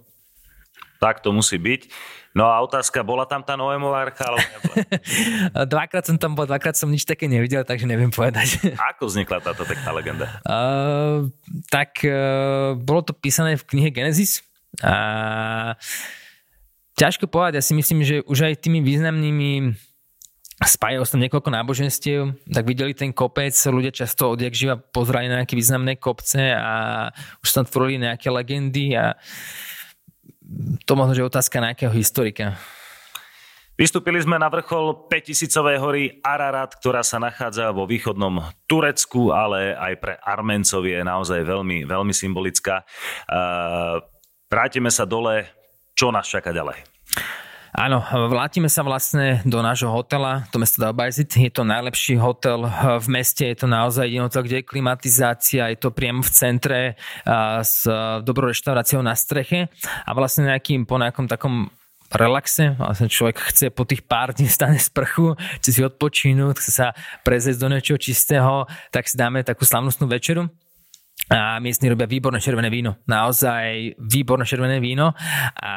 Tak 1.01 1.25
to 1.25 1.34
musí 1.34 1.58
byť. 1.58 1.90
No 2.32 2.48
a 2.48 2.64
otázka, 2.64 3.04
bola 3.04 3.28
tam 3.28 3.44
tá 3.44 3.60
Noémová 3.60 4.08
archa? 4.08 4.24
Ale 4.24 4.40
dvakrát 5.74 6.08
som 6.08 6.16
tam 6.16 6.32
bol, 6.32 6.48
dvakrát 6.48 6.80
som 6.80 6.88
nič 6.88 7.04
také 7.04 7.28
nevidel, 7.28 7.68
takže 7.68 7.84
neviem 7.84 8.08
povedať. 8.08 8.72
Ako 8.96 9.12
vznikla 9.12 9.44
táto 9.44 9.68
pekná 9.68 9.92
legenda? 9.92 10.40
Uh, 10.48 11.27
tak 11.75 12.00
uh, 12.08 12.79
bolo 12.79 13.03
to 13.03 13.12
písané 13.12 13.60
v 13.60 13.68
knihe 13.68 13.90
Genesis. 13.92 14.48
A 14.79 15.75
ťažko 16.96 17.27
povedať, 17.27 17.60
ja 17.60 17.64
si 17.68 17.75
myslím, 17.75 18.00
že 18.08 18.24
už 18.24 18.48
aj 18.48 18.64
tými 18.64 18.79
významnými 18.79 19.75
spájajú 20.62 21.03
sa 21.03 21.18
niekoľko 21.18 21.50
náboženstiev, 21.50 22.22
tak 22.46 22.64
videli 22.70 22.94
ten 22.94 23.10
kopec, 23.10 23.51
ľudia 23.51 23.90
často 23.90 24.29
odjak 24.29 24.53
živa 24.53 24.77
pozerali 24.77 25.25
na 25.25 25.42
nejaké 25.42 25.58
významné 25.58 25.98
kopce 25.98 26.53
a 26.53 27.10
už 27.42 27.50
tam 27.50 27.66
tvorili 27.66 28.05
nejaké 28.05 28.29
legendy 28.29 28.94
a 28.94 29.18
to 30.85 30.94
možno, 30.98 31.14
že 31.16 31.27
otázka 31.27 31.64
nejakého 31.64 31.92
historika. 31.96 32.59
Vystúpili 33.79 34.22
sme 34.22 34.37
na 34.37 34.46
vrchol 34.46 35.09
5000 35.09 35.81
hory 35.81 36.22
Ararat, 36.22 36.77
ktorá 36.77 37.01
sa 37.01 37.18
nachádza 37.18 37.74
vo 37.74 37.90
východnom 37.90 38.46
Turecku, 38.70 39.33
ale 39.33 39.74
aj 39.74 39.94
pre 39.98 40.14
Armencov 40.22 40.85
je 40.85 41.01
naozaj 41.01 41.42
veľmi, 41.42 41.90
veľmi 41.90 42.14
symbolická. 42.14 42.85
Vrátime 44.51 44.94
sa 44.94 45.09
dole, 45.09 45.50
čo 45.98 46.14
nás 46.14 46.29
čaká 46.29 46.53
ďalej? 46.53 46.77
Áno, 47.72 48.03
vrátime 48.27 48.68
sa 48.68 48.84
vlastne 48.84 49.40
do 49.48 49.64
nášho 49.64 49.88
hotela, 49.88 50.44
do 50.51 50.60
mesta 50.60 50.84
Dalbajzit. 50.84 51.40
Je 51.40 51.48
to 51.48 51.64
najlepší 51.64 52.20
hotel 52.20 52.68
v 53.00 53.07
meste, 53.07 53.48
je 53.48 53.64
to 53.64 53.68
naozaj 53.72 54.03
jediný 54.03 54.27
hotel, 54.27 54.44
kde 54.44 54.60
je 54.60 54.68
klimatizácia, 54.68 55.72
je 55.72 55.79
to 55.79 55.96
priamo 55.96 56.20
v 56.20 56.31
centre 56.36 56.79
s 57.64 57.88
dobrou 58.27 58.51
reštauráciou 58.51 59.00
na 59.00 59.16
streche 59.16 59.72
a 60.03 60.12
vlastne 60.12 60.51
nejakým 60.51 60.84
po 60.84 61.00
nejakom 61.00 61.31
takom 61.31 61.72
relaxe, 62.12 62.75
vlastne 62.75 63.07
človek 63.07 63.40
chce 63.40 63.72
po 63.72 63.88
tých 63.88 64.03
pár 64.03 64.36
dní 64.36 64.51
stane 64.51 64.75
sprchu, 64.75 65.40
chce 65.64 65.70
si 65.72 65.79
odpočínuť, 65.79 66.60
chce 66.60 66.72
sa 66.75 66.88
prezrieť 67.24 67.55
do 67.55 67.72
niečoho 67.72 67.96
čistého, 67.96 68.68
tak 68.92 69.07
si 69.07 69.16
dáme 69.16 69.48
takú 69.48 69.64
slavnostnú 69.64 70.12
večeru 70.12 70.51
a 71.29 71.62
miestni 71.62 71.88
robia 71.88 72.10
výborné 72.10 72.42
červené 72.42 72.68
víno. 72.68 73.00
Naozaj 73.07 73.96
výborné 74.00 74.44
červené 74.44 74.81
víno 74.81 75.14
a 75.62 75.74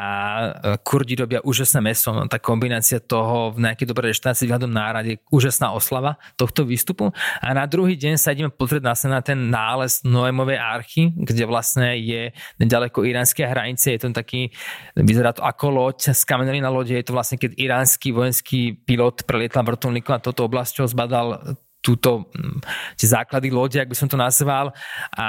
kurdi 0.82 1.14
robia 1.14 1.44
úžasné 1.44 1.78
meso. 1.84 2.10
No, 2.10 2.26
tá 2.26 2.42
kombinácia 2.42 2.98
toho 2.98 3.54
v 3.54 3.68
nejakej 3.68 3.86
dobrej 3.86 4.16
reštaurácii 4.16 4.50
vzhľadom 4.50 4.72
nárade 4.72 5.22
úžasná 5.30 5.70
oslava 5.70 6.18
tohto 6.34 6.66
výstupu. 6.66 7.14
A 7.38 7.54
na 7.54 7.70
druhý 7.70 7.94
deň 7.94 8.18
sa 8.18 8.34
ideme 8.34 8.50
pozrieť 8.50 8.82
na 9.06 9.20
ten 9.22 9.50
nález 9.52 10.02
Noémovej 10.02 10.58
archy, 10.58 11.02
kde 11.14 11.44
vlastne 11.46 11.98
je 12.02 12.34
nedaleko 12.58 13.06
iránskej 13.06 13.46
hranice. 13.46 13.94
Je 13.94 14.00
to 14.02 14.10
taký, 14.10 14.50
vyzerá 14.98 15.30
to 15.30 15.46
ako 15.46 15.70
loď, 15.70 16.14
skameneli 16.18 16.58
na 16.58 16.70
lode. 16.72 16.94
Je 16.94 17.06
to 17.06 17.14
vlastne, 17.14 17.38
keď 17.38 17.54
iránsky 17.54 18.10
vojenský 18.10 18.74
pilot 18.82 19.22
prelietal 19.22 19.62
vrtulníkom 19.62 20.18
a 20.18 20.24
toto 20.24 20.46
oblasťou 20.50 20.90
zbadal 20.90 21.58
túto, 21.84 22.32
mm, 22.32 22.64
tie 22.96 23.08
základy 23.12 23.52
lode, 23.52 23.76
ak 23.76 23.92
by 23.92 23.96
som 23.96 24.08
to 24.08 24.16
nazval 24.16 24.72
a 25.12 25.26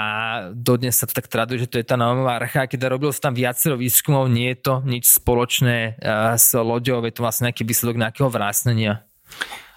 dodnes 0.56 0.96
sa 0.96 1.04
to 1.04 1.12
tak 1.12 1.28
traduje, 1.28 1.60
že 1.60 1.68
to 1.68 1.76
je 1.76 1.84
tá 1.84 2.00
Naomová 2.00 2.40
archa, 2.40 2.64
keď 2.64 2.88
robil 2.88 3.12
sa 3.12 3.28
tam 3.28 3.36
viacero 3.36 3.76
výskumov, 3.76 4.32
nie 4.32 4.56
je 4.56 4.58
to 4.64 4.74
nič 4.80 5.12
spoločné 5.20 6.00
s 6.40 6.56
loďou, 6.56 7.04
je 7.04 7.12
to 7.12 7.20
vlastne 7.20 7.52
nejaký 7.52 7.68
výsledok 7.68 8.00
nejakého 8.00 8.32
vrásnenia. 8.32 9.04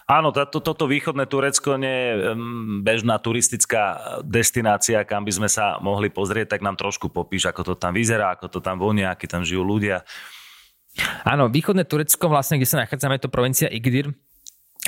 Áno, 0.10 0.34
to, 0.34 0.42
toto 0.50 0.89
východné 0.89 1.30
Turecko 1.30 1.78
nie 1.78 1.94
je 1.94 2.34
bežná 2.82 3.22
turistická 3.22 4.18
destinácia, 4.26 5.06
kam 5.06 5.22
by 5.22 5.30
sme 5.38 5.50
sa 5.52 5.78
mohli 5.78 6.10
pozrieť, 6.10 6.58
tak 6.58 6.65
nám 6.65 6.82
trošku 6.82 7.13
popíš, 7.13 7.46
ako 7.46 7.62
to 7.62 7.74
tam 7.78 7.94
vyzerá, 7.94 8.34
ako 8.34 8.50
to 8.50 8.60
tam 8.63 8.82
vonia, 8.82 9.13
akí 9.13 9.30
tam 9.30 9.46
žijú 9.46 9.62
ľudia. 9.62 10.02
Áno, 11.22 11.46
východné 11.54 11.86
Turecko, 11.86 12.26
vlastne, 12.26 12.58
kde 12.58 12.65
sa 12.65 12.82
nachádzame, 12.82 13.22
je 13.22 13.30
to 13.30 13.30
provincia 13.30 13.70
Igdir, 13.70 14.10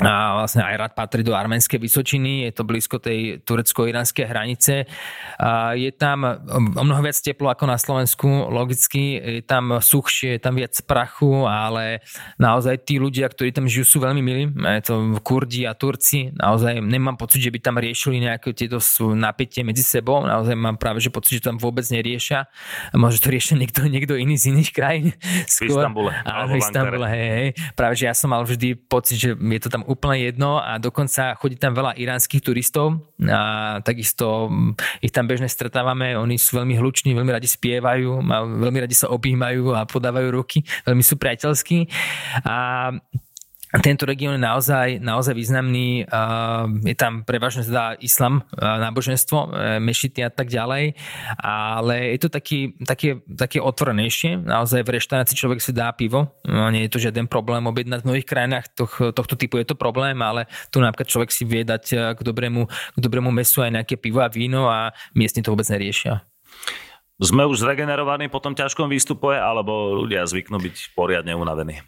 a 0.00 0.40
vlastne 0.40 0.64
aj 0.64 0.74
rad 0.80 0.92
patrí 0.96 1.20
do 1.20 1.36
arménskej 1.36 1.76
Vysočiny, 1.76 2.48
je 2.48 2.52
to 2.56 2.64
blízko 2.64 2.96
tej 2.96 3.44
turecko-iránskej 3.44 4.24
hranice. 4.24 4.88
A 5.36 5.76
je 5.76 5.92
tam 5.92 6.24
o 6.48 6.80
mnoho 6.80 7.04
viac 7.04 7.20
teplo 7.20 7.52
ako 7.52 7.68
na 7.68 7.76
Slovensku, 7.76 8.24
logicky, 8.48 9.20
je 9.20 9.44
tam 9.44 9.76
suchšie, 9.84 10.40
je 10.40 10.40
tam 10.40 10.56
viac 10.56 10.72
prachu, 10.88 11.44
ale 11.44 12.00
naozaj 12.40 12.88
tí 12.88 12.96
ľudia, 12.96 13.28
ktorí 13.28 13.52
tam 13.52 13.68
žijú, 13.68 13.84
sú 13.84 13.98
veľmi 14.00 14.22
milí. 14.24 14.48
Je 14.48 14.82
to 14.88 15.20
Kurdi 15.20 15.68
a 15.68 15.76
Turci, 15.76 16.32
naozaj 16.40 16.80
nemám 16.80 17.20
pocit, 17.20 17.44
že 17.44 17.52
by 17.52 17.60
tam 17.60 17.76
riešili 17.76 18.16
nejaké 18.24 18.56
tieto 18.56 18.80
napätie 19.12 19.60
medzi 19.60 19.84
sebou, 19.84 20.24
naozaj 20.24 20.56
mám 20.56 20.80
práve 20.80 21.04
že 21.04 21.12
pocit, 21.12 21.44
že 21.44 21.52
tam 21.52 21.60
vôbec 21.60 21.84
neriešia. 21.92 22.48
Možno 22.96 23.20
to 23.20 23.28
riešia 23.28 23.60
niekto, 23.60 23.84
niekto 23.84 24.16
iný 24.16 24.40
z 24.40 24.56
iných 24.56 24.72
krajín. 24.72 25.12
Skôr. 25.44 25.68
V 25.68 25.84
Istambule. 25.84 26.12
Áno, 26.24 26.48
v 26.48 26.56
Istambule, 26.56 27.06
hej, 27.12 27.28
hej. 27.28 27.48
Práve, 27.76 27.94
že 28.00 28.08
ja 28.08 28.16
som 28.16 28.32
mal 28.32 28.40
vždy 28.40 28.72
pocit, 28.88 29.20
že 29.20 29.36
je 29.36 29.60
to 29.60 29.68
tam 29.68 29.81
úplne 29.86 30.30
jedno 30.30 30.62
a 30.62 30.78
dokonca 30.78 31.34
chodí 31.38 31.56
tam 31.56 31.74
veľa 31.74 31.98
iránskych 31.98 32.42
turistov 32.42 33.02
a 33.24 33.78
takisto 33.82 34.50
ich 35.02 35.10
tam 35.10 35.26
bežne 35.26 35.50
stretávame, 35.50 36.14
oni 36.16 36.38
sú 36.38 36.58
veľmi 36.62 36.78
hluční, 36.78 37.14
veľmi 37.14 37.32
radi 37.32 37.48
spievajú, 37.48 38.22
veľmi 38.58 38.78
radi 38.82 38.94
sa 38.96 39.10
objímajú 39.10 39.74
a 39.74 39.86
podávajú 39.86 40.28
ruky, 40.32 40.64
veľmi 40.86 41.02
sú 41.04 41.18
priateľskí. 41.18 41.86
A 42.46 42.90
tento 43.80 44.04
región 44.04 44.36
je 44.36 44.42
naozaj, 44.44 45.00
naozaj 45.00 45.32
významný. 45.32 46.04
Je 46.84 46.96
tam 46.98 47.24
prevažne 47.24 47.64
teda 47.64 47.96
islam, 48.04 48.44
náboženstvo, 48.60 49.38
e, 49.38 49.48
mešity 49.80 50.20
a 50.20 50.28
tak 50.28 50.52
ďalej, 50.52 50.92
ale 51.40 52.12
je 52.12 52.18
to 52.20 52.28
taký, 52.28 52.76
také, 52.84 53.24
také 53.24 53.64
otvorenejšie. 53.64 54.44
Naozaj 54.44 54.84
v 54.84 54.92
reštaurácii 55.00 55.38
človek 55.38 55.64
si 55.64 55.72
dá 55.72 55.88
pivo, 55.96 56.36
no, 56.44 56.68
nie 56.68 56.84
je 56.84 56.92
to 56.92 57.00
žiaden 57.00 57.24
problém 57.24 57.64
objednať. 57.64 58.04
V 58.04 58.08
mnohých 58.12 58.28
krajinách 58.28 58.66
toh, 58.76 58.92
tohto 59.16 59.34
typu 59.40 59.56
je 59.56 59.72
to 59.72 59.76
problém, 59.78 60.20
ale 60.20 60.50
tu 60.68 60.84
napríklad 60.84 61.08
človek 61.08 61.30
si 61.32 61.48
vie 61.48 61.64
dať 61.64 61.84
e, 61.92 61.96
k 62.12 62.20
dobrému, 62.20 62.68
k 62.68 62.98
dobrému 63.00 63.32
mesu 63.32 63.64
aj 63.64 63.72
nejaké 63.72 63.96
pivo 63.96 64.20
a 64.20 64.28
víno 64.28 64.68
a 64.68 64.92
miestni 65.16 65.40
to 65.40 65.48
vôbec 65.48 65.68
neriešia. 65.72 66.31
Sme 67.22 67.46
už 67.46 67.62
zregenerovaní 67.62 68.26
po 68.26 68.42
tom 68.42 68.58
ťažkom 68.58 68.90
výstupe, 68.90 69.30
alebo 69.30 69.94
ľudia 69.94 70.26
zvyknú 70.26 70.58
byť 70.58 70.98
poriadne 70.98 71.38
unavení? 71.38 71.78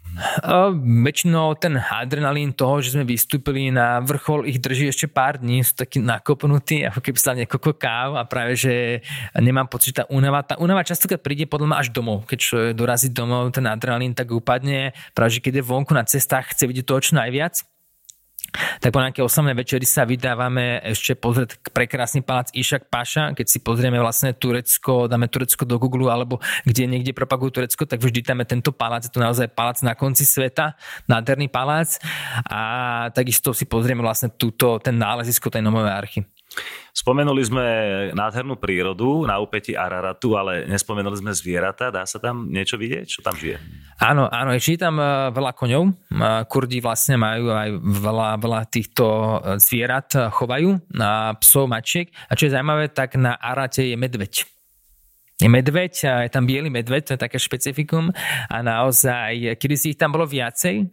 Väčšinou 0.79 1.59
ten 1.59 1.75
adrenalín 1.75 2.55
toho, 2.55 2.79
že 2.79 2.95
sme 2.95 3.03
vystúpili 3.03 3.67
na 3.67 3.99
vrchol, 3.99 4.47
ich 4.47 4.63
drží 4.63 4.87
ešte 4.87 5.11
pár 5.11 5.43
dní, 5.43 5.59
sú 5.59 5.75
takí 5.75 5.99
nakopnutí, 5.99 6.87
ako 6.87 7.03
keby 7.03 7.19
sa 7.19 7.35
niekoľko 7.35 7.71
káv 7.75 8.15
a 8.15 8.23
práve, 8.23 8.55
že 8.55 9.03
nemám 9.35 9.67
pocit, 9.67 9.99
tá 9.99 10.07
únava, 10.07 10.39
tá 10.39 10.55
únava 10.55 10.87
častokrát 10.87 11.19
príde 11.19 11.43
podľa 11.51 11.67
mňa 11.67 11.77
až 11.83 11.87
domov. 11.91 12.23
Keď 12.31 12.71
dorazí 12.71 13.11
domov, 13.11 13.51
ten 13.51 13.67
adrenalín 13.67 14.15
tak 14.15 14.31
upadne, 14.31 14.95
práve, 15.11 15.35
že 15.35 15.43
keď 15.43 15.59
je 15.59 15.67
vonku 15.67 15.91
na 15.91 16.07
cestách, 16.07 16.55
chce 16.55 16.63
vidieť 16.63 16.87
toho 16.87 17.03
čo 17.03 17.19
najviac 17.19 17.74
tak 18.79 18.89
po 18.91 18.99
nejaké 19.01 19.21
osamnej 19.21 19.55
večeri 19.55 19.83
sa 19.87 20.03
vydávame 20.03 20.83
ešte 20.83 21.15
pozrieť 21.15 21.59
prekrásny 21.71 22.21
palác 22.21 22.51
Išak 22.51 22.87
Paša, 22.91 23.33
keď 23.35 23.47
si 23.47 23.59
pozrieme 23.63 23.97
vlastne 23.99 24.35
Turecko, 24.35 25.07
dáme 25.07 25.31
Turecko 25.31 25.63
do 25.63 25.79
Google 25.79 26.11
alebo 26.11 26.43
kde 26.65 26.89
niekde 26.89 27.11
propagujú 27.15 27.61
Turecko, 27.61 27.87
tak 27.87 28.01
vždy 28.01 28.21
je 28.21 28.45
tento 28.45 28.71
palác, 28.75 29.05
je 29.07 29.11
to 29.13 29.23
naozaj 29.23 29.47
palác 29.53 29.79
na 29.81 29.95
konci 29.95 30.27
sveta, 30.27 30.75
nádherný 31.07 31.47
palác. 31.47 31.97
A 32.49 32.61
takisto 33.13 33.55
si 33.55 33.63
pozrieme 33.65 34.03
vlastne 34.03 34.33
túto, 34.33 34.77
ten 34.81 34.97
nálezisko 34.97 35.47
tej 35.47 35.63
Nomovej 35.63 35.93
archy. 35.93 36.19
Spomenuli 36.95 37.43
sme 37.43 37.65
nádhernú 38.15 38.55
prírodu 38.55 39.27
na 39.27 39.35
úpeti 39.43 39.75
Araratu, 39.75 40.39
ale 40.39 40.63
nespomenuli 40.63 41.19
sme 41.19 41.35
zvieratá. 41.35 41.91
Dá 41.91 42.07
sa 42.07 42.23
tam 42.23 42.47
niečo 42.47 42.79
vidieť? 42.79 43.03
Čo 43.03 43.19
tam 43.19 43.35
žije? 43.35 43.59
Áno, 43.99 44.31
áno, 44.31 44.55
je 44.55 44.79
tam 44.79 44.95
e, 44.95 45.29
veľa 45.35 45.51
koňov. 45.51 45.83
E, 45.85 45.91
Kurdi 46.47 46.79
vlastne 46.79 47.19
majú 47.19 47.51
aj 47.51 47.69
veľa, 47.83 48.29
veľa 48.39 48.61
týchto 48.71 49.03
e, 49.05 49.59
zvierat, 49.59 50.31
chovajú 50.31 50.79
na 50.95 51.35
psov, 51.43 51.67
mačiek. 51.67 52.07
A 52.31 52.39
čo 52.39 52.47
je 52.47 52.55
zaujímavé, 52.55 52.87
tak 52.95 53.19
na 53.19 53.35
Arate 53.35 53.83
je 53.83 53.99
medveď 53.99 54.54
medveď 55.43 55.93
je 56.23 56.31
tam 56.31 56.47
biely 56.47 56.71
medveď, 56.71 57.03
to 57.03 57.11
je 57.19 57.23
také 57.27 57.35
špecifikum 57.35 58.15
a 58.47 58.57
naozaj, 58.63 59.59
kedy 59.59 59.75
si 59.75 59.85
ich 59.91 59.99
tam 59.99 60.15
bolo 60.15 60.23
viacej, 60.23 60.87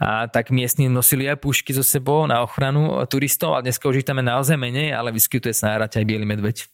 a 0.00 0.32
tak 0.32 0.48
miestni 0.48 0.88
nosili 0.88 1.28
aj 1.28 1.44
pušky 1.44 1.76
so 1.76 1.84
sebou 1.84 2.24
na 2.24 2.40
ochranu 2.40 2.96
turistov 3.04 3.52
a 3.52 3.60
dneska 3.60 3.84
už 3.84 4.00
ich 4.00 4.08
tam 4.08 4.16
je 4.16 4.24
naozaj 4.24 4.56
menej, 4.56 4.96
ale 4.96 5.12
vyskytuje 5.12 5.52
sa 5.52 5.76
na 5.76 5.84
aj 5.84 6.08
biely 6.08 6.24
medveď. 6.24 6.71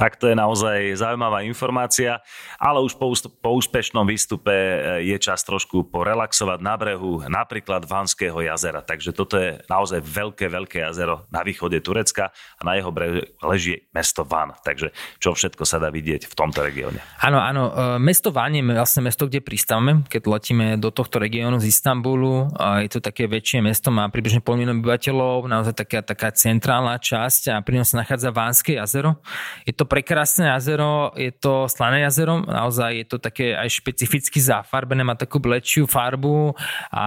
Tak 0.00 0.16
to 0.16 0.32
je 0.32 0.36
naozaj 0.36 0.96
zaujímavá 0.96 1.44
informácia, 1.44 2.24
ale 2.56 2.80
už 2.80 2.96
po, 2.96 3.12
po 3.44 3.50
úspešnom 3.60 4.08
výstupe 4.08 4.48
e, 4.48 5.04
je 5.12 5.16
čas 5.20 5.44
trošku 5.44 5.92
porelaxovať 5.92 6.56
na 6.64 6.72
brehu, 6.80 7.20
napríklad 7.28 7.84
Vanského 7.84 8.40
jazera. 8.40 8.80
Takže 8.80 9.12
toto 9.12 9.36
je 9.36 9.60
naozaj 9.68 10.00
veľké, 10.00 10.48
veľké 10.48 10.88
jazero 10.88 11.28
na 11.28 11.44
východe 11.44 11.76
Turecka 11.84 12.32
a 12.32 12.62
na 12.64 12.80
jeho 12.80 12.88
brehu 12.88 13.20
leží 13.44 13.92
mesto 13.92 14.24
Van. 14.24 14.56
Takže 14.64 14.96
čo 15.20 15.36
všetko 15.36 15.68
sa 15.68 15.76
dá 15.76 15.92
vidieť 15.92 16.24
v 16.24 16.32
tomto 16.32 16.64
regióne. 16.64 17.04
Áno, 17.20 17.36
áno. 17.36 17.68
E, 17.68 18.00
mesto 18.00 18.32
Van 18.32 18.56
je 18.56 18.64
vlastne 18.64 19.04
mesto, 19.04 19.28
kde 19.28 19.44
pristávame, 19.44 20.08
keď 20.08 20.22
letíme 20.32 20.66
do 20.80 20.88
tohto 20.88 21.20
regiónu 21.20 21.60
z 21.60 21.68
Istanbulu. 21.68 22.48
Je 22.80 22.88
to 22.88 23.04
také 23.04 23.28
väčšie 23.28 23.60
mesto, 23.60 23.92
má 23.92 24.08
približne 24.08 24.40
pol 24.40 24.56
obyvateľov, 24.56 25.44
naozaj 25.44 25.74
taká, 25.76 26.00
taká 26.00 26.32
centrálna 26.32 26.96
časť 26.96 27.52
a 27.52 27.54
pri 27.60 27.80
ňom 27.80 27.86
sa 27.86 28.00
nachádza 28.00 28.32
Vánske 28.32 28.80
jazero. 28.80 29.20
Je 29.68 29.76
to 29.76 29.89
prekrásne 29.90 30.46
jazero, 30.46 31.10
je 31.18 31.34
to 31.34 31.66
slané 31.66 32.06
jazero, 32.06 32.46
naozaj 32.46 33.02
je 33.02 33.06
to 33.10 33.18
také 33.18 33.58
aj 33.58 33.66
špecificky 33.66 34.38
zafarbené, 34.38 35.02
má 35.02 35.18
takú 35.18 35.42
blečšiu 35.42 35.90
farbu 35.90 36.54
a 36.94 37.06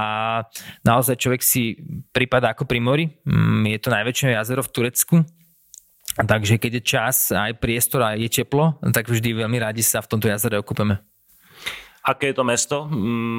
naozaj 0.83 1.15
človek 1.15 1.39
si 1.39 1.79
prípada 2.11 2.51
ako 2.51 2.67
pri 2.67 2.79
mori. 2.83 3.05
Mm, 3.23 3.71
je 3.71 3.79
to 3.79 3.89
najväčšie 3.89 4.35
jazero 4.35 4.59
v 4.59 4.73
Turecku, 4.75 5.17
Takže 6.13 6.61
keď 6.61 6.71
je 6.77 6.83
čas, 6.85 7.33
aj 7.33 7.57
priestor 7.57 8.05
a 8.05 8.13
je 8.13 8.29
teplo, 8.29 8.77
tak 8.93 9.09
vždy 9.09 9.33
veľmi 9.33 9.57
radi 9.57 9.81
sa 9.81 9.97
v 9.97 10.13
tomto 10.13 10.29
jazere 10.29 10.61
okúpeme. 10.61 11.01
Aké 12.03 12.31
je 12.31 12.35
to 12.35 12.43
mesto? 12.43 12.83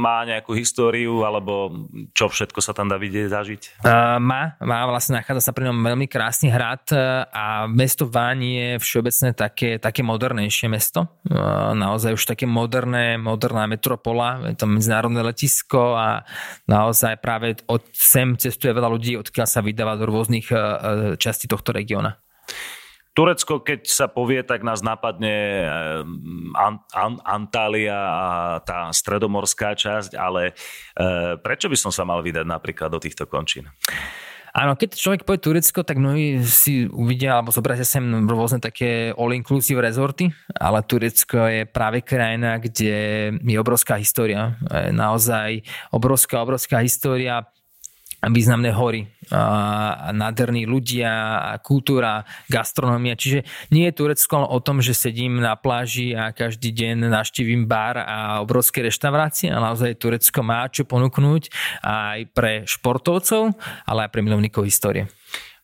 Má 0.00 0.24
nejakú 0.24 0.56
históriu 0.56 1.20
alebo 1.20 1.84
čo 2.16 2.32
všetko 2.32 2.64
sa 2.64 2.72
tam 2.72 2.88
dá 2.88 2.96
vidieť, 2.96 3.28
zažiť? 3.28 3.62
Uh, 3.84 4.16
má, 4.16 4.56
má 4.56 4.88
vlastne 4.88 5.20
nachádza 5.20 5.48
sa 5.48 5.52
pri 5.52 5.68
ňom 5.68 5.84
veľmi 5.84 6.08
krásny 6.08 6.48
hrad 6.48 6.88
a 7.28 7.68
mesto 7.68 8.08
Váň 8.08 8.40
je 8.40 8.68
všeobecne 8.80 9.36
také, 9.36 9.76
také 9.76 10.00
modernejšie 10.00 10.72
mesto. 10.72 11.04
Uh, 11.28 11.76
naozaj 11.76 12.16
už 12.16 12.24
také 12.24 12.48
moderné, 12.48 13.20
moderná 13.20 13.68
metropola, 13.68 14.40
je 14.48 14.56
to 14.56 14.64
medzinárodné 14.64 15.20
letisko 15.20 16.00
a 16.00 16.24
naozaj 16.64 17.20
práve 17.20 17.60
od 17.68 17.84
sem 17.92 18.32
cestuje 18.40 18.72
veľa 18.72 18.88
ľudí, 18.88 19.20
odkiaľ 19.20 19.44
sa 19.44 19.60
vydáva 19.60 20.00
do 20.00 20.08
rôznych 20.08 20.48
uh, 20.48 21.20
častí 21.20 21.44
tohto 21.44 21.76
regióna. 21.76 22.16
Turecko, 23.14 23.62
keď 23.62 23.86
sa 23.86 24.10
povie, 24.10 24.42
tak 24.42 24.66
nás 24.66 24.82
napadne 24.82 25.62
eh, 25.62 27.22
Antália 27.22 27.94
a 27.94 28.26
tá 28.58 28.90
stredomorská 28.90 29.78
časť, 29.78 30.18
ale 30.18 30.50
eh, 30.52 31.38
prečo 31.38 31.70
by 31.70 31.78
som 31.78 31.94
sa 31.94 32.02
mal 32.02 32.26
vydať 32.26 32.42
napríklad 32.42 32.90
do 32.90 32.98
týchto 32.98 33.30
končín? 33.30 33.70
Áno, 34.54 34.78
keď 34.78 34.94
človek 34.94 35.26
povie 35.26 35.42
Turecko, 35.42 35.82
tak 35.82 35.98
mnohí 35.98 36.38
si 36.46 36.86
uvidia 36.86 37.42
alebo 37.42 37.50
zobrazia 37.50 37.82
sem 37.82 38.06
rôzne 38.22 38.62
také 38.62 39.10
all-inclusive 39.18 39.82
rezorty, 39.82 40.30
ale 40.54 40.78
Turecko 40.86 41.50
je 41.50 41.66
práve 41.66 42.06
krajina, 42.06 42.62
kde 42.62 42.94
je 43.34 43.58
obrovská 43.58 43.98
história. 43.98 44.54
Naozaj 44.94 45.66
obrovská, 45.90 46.38
obrovská 46.38 46.86
história 46.86 47.50
významné 48.30 48.72
hory, 48.72 49.08
a 49.32 50.12
nádherní 50.12 50.68
ľudia, 50.68 51.40
kultúra, 51.64 52.28
gastronómia. 52.52 53.16
Čiže 53.16 53.44
nie 53.72 53.88
je 53.88 53.96
Turecko 53.96 54.44
o 54.44 54.58
tom, 54.60 54.84
že 54.84 54.92
sedím 54.92 55.40
na 55.40 55.56
pláži 55.56 56.12
a 56.12 56.32
každý 56.32 56.72
deň 56.72 57.08
naštívim 57.08 57.64
bar 57.64 57.96
a 58.00 58.18
obrovské 58.44 58.84
reštaurácie, 58.84 59.48
ale 59.48 59.72
naozaj 59.72 59.96
Turecko 59.96 60.40
má 60.44 60.68
čo 60.68 60.84
ponúknuť 60.84 61.48
aj 61.84 62.18
pre 62.36 62.52
športovcov, 62.68 63.56
ale 63.88 64.08
aj 64.08 64.10
pre 64.12 64.20
milovníkov 64.20 64.68
histórie. 64.68 65.08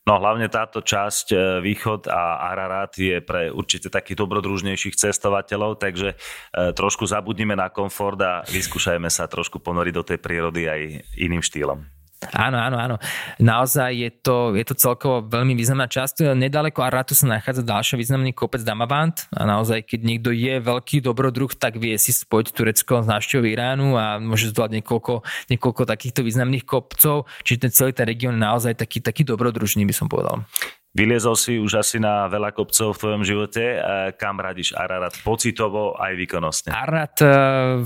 No 0.08 0.16
hlavne 0.16 0.48
táto 0.48 0.80
časť 0.80 1.26
e, 1.30 1.36
Východ 1.60 2.08
a 2.08 2.50
Ararat 2.50 2.96
je 2.96 3.20
pre 3.20 3.52
určite 3.52 3.92
takých 3.92 4.24
dobrodružnejších 4.24 4.96
cestovateľov, 4.96 5.76
takže 5.76 6.16
e, 6.16 6.72
trošku 6.72 7.04
zabudnime 7.04 7.52
na 7.52 7.68
komfort 7.68 8.16
a 8.24 8.40
vyskúšajme 8.48 9.12
sa 9.12 9.28
trošku 9.28 9.60
ponoriť 9.60 9.94
do 9.94 10.02
tej 10.02 10.18
prírody 10.18 10.66
aj 10.66 10.80
iným 11.20 11.44
štýlom. 11.44 11.99
Áno, 12.20 12.60
áno, 12.60 12.76
áno. 12.76 12.96
Naozaj 13.40 13.90
je 13.96 14.10
to, 14.12 14.52
je 14.52 14.60
to 14.68 14.76
celkovo 14.76 15.24
veľmi 15.24 15.56
významná 15.56 15.88
časť. 15.88 16.36
Nedaleko 16.36 16.84
Aratu 16.84 17.16
sa 17.16 17.24
nachádza 17.24 17.64
ďalší 17.64 17.96
významný 17.96 18.36
kopec 18.36 18.60
Damavant 18.60 19.24
a 19.32 19.48
naozaj, 19.48 19.88
keď 19.88 20.00
niekto 20.04 20.28
je 20.28 20.60
veľký 20.60 21.00
dobrodruh, 21.00 21.48
tak 21.56 21.80
vie 21.80 21.96
si 21.96 22.12
spojiť 22.12 22.52
Turecko 22.52 23.00
s 23.00 23.08
návštevou 23.08 23.48
Iránu 23.48 23.96
a 23.96 24.20
môže 24.20 24.52
zdolať 24.52 24.84
niekoľko, 24.84 25.24
niekoľko 25.48 25.82
takýchto 25.88 26.20
významných 26.20 26.68
kopcov. 26.68 27.24
Čiže 27.40 27.58
ten 27.64 27.72
celý 27.72 27.92
ten 27.96 28.04
región 28.04 28.36
je 28.36 28.44
naozaj 28.44 28.76
taký, 28.76 29.00
taký 29.00 29.24
dobrodružný, 29.24 29.88
by 29.88 29.94
som 29.96 30.04
povedal. 30.04 30.44
Vyliezol 30.90 31.38
si 31.38 31.54
už 31.54 31.86
asi 31.86 32.02
na 32.02 32.26
veľa 32.26 32.50
kopcov 32.50 32.98
v 32.98 32.98
tvojom 32.98 33.22
živote. 33.22 33.78
Kam 34.18 34.42
radíš 34.42 34.74
Ararat 34.74 35.14
pocitovo 35.22 35.94
aj 35.94 36.18
výkonnostne? 36.18 36.74
Ararat 36.74 37.14
e, 37.22 37.30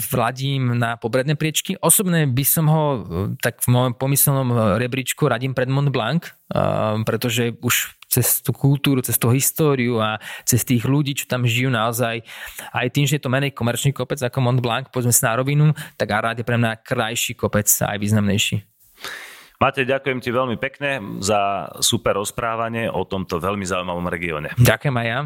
vladím 0.00 0.72
na 0.72 0.96
pobredné 0.96 1.36
priečky. 1.36 1.76
Osobne 1.84 2.24
by 2.24 2.44
som 2.48 2.64
ho 2.72 2.84
e, 2.96 2.98
tak 3.44 3.60
v 3.60 3.76
môjom 3.76 3.92
pomyselnom 4.00 4.80
rebríčku 4.80 5.28
radím 5.28 5.52
pred 5.52 5.68
Mont 5.68 5.92
Blanc, 5.92 6.24
e, 6.24 6.32
pretože 7.04 7.52
už 7.60 7.92
cez 8.08 8.40
tú 8.40 8.56
kultúru, 8.56 9.04
cez 9.04 9.20
tú 9.20 9.28
históriu 9.36 10.00
a 10.00 10.16
cez 10.48 10.64
tých 10.64 10.88
ľudí, 10.88 11.12
čo 11.12 11.28
tam 11.28 11.44
žijú 11.44 11.68
naozaj, 11.68 12.24
aj 12.72 12.86
tým, 12.88 13.04
že 13.04 13.20
je 13.20 13.22
to 13.26 13.28
menej 13.28 13.52
komerčný 13.52 13.92
kopec 13.92 14.16
ako 14.16 14.40
Mont 14.40 14.64
Blanc, 14.64 14.88
povedzme 14.88 15.12
sa 15.12 15.36
na 15.36 15.44
rovinu, 15.44 15.76
tak 16.00 16.08
Arad 16.08 16.40
je 16.40 16.46
pre 16.48 16.56
mňa 16.56 16.80
krajší 16.80 17.36
kopec 17.36 17.68
a 17.84 17.92
aj 17.92 17.98
významnejší. 18.00 18.73
Matej, 19.64 19.88
ďakujem 19.88 20.20
ti 20.20 20.28
veľmi 20.28 20.60
pekne 20.60 21.00
za 21.24 21.72
super 21.80 22.20
rozprávanie 22.20 22.92
o 22.92 23.08
tomto 23.08 23.40
veľmi 23.40 23.64
zaujímavom 23.64 24.04
regióne. 24.12 24.52
Ďakujem 24.60 24.92
aj 24.92 25.06
ja. 25.08 25.20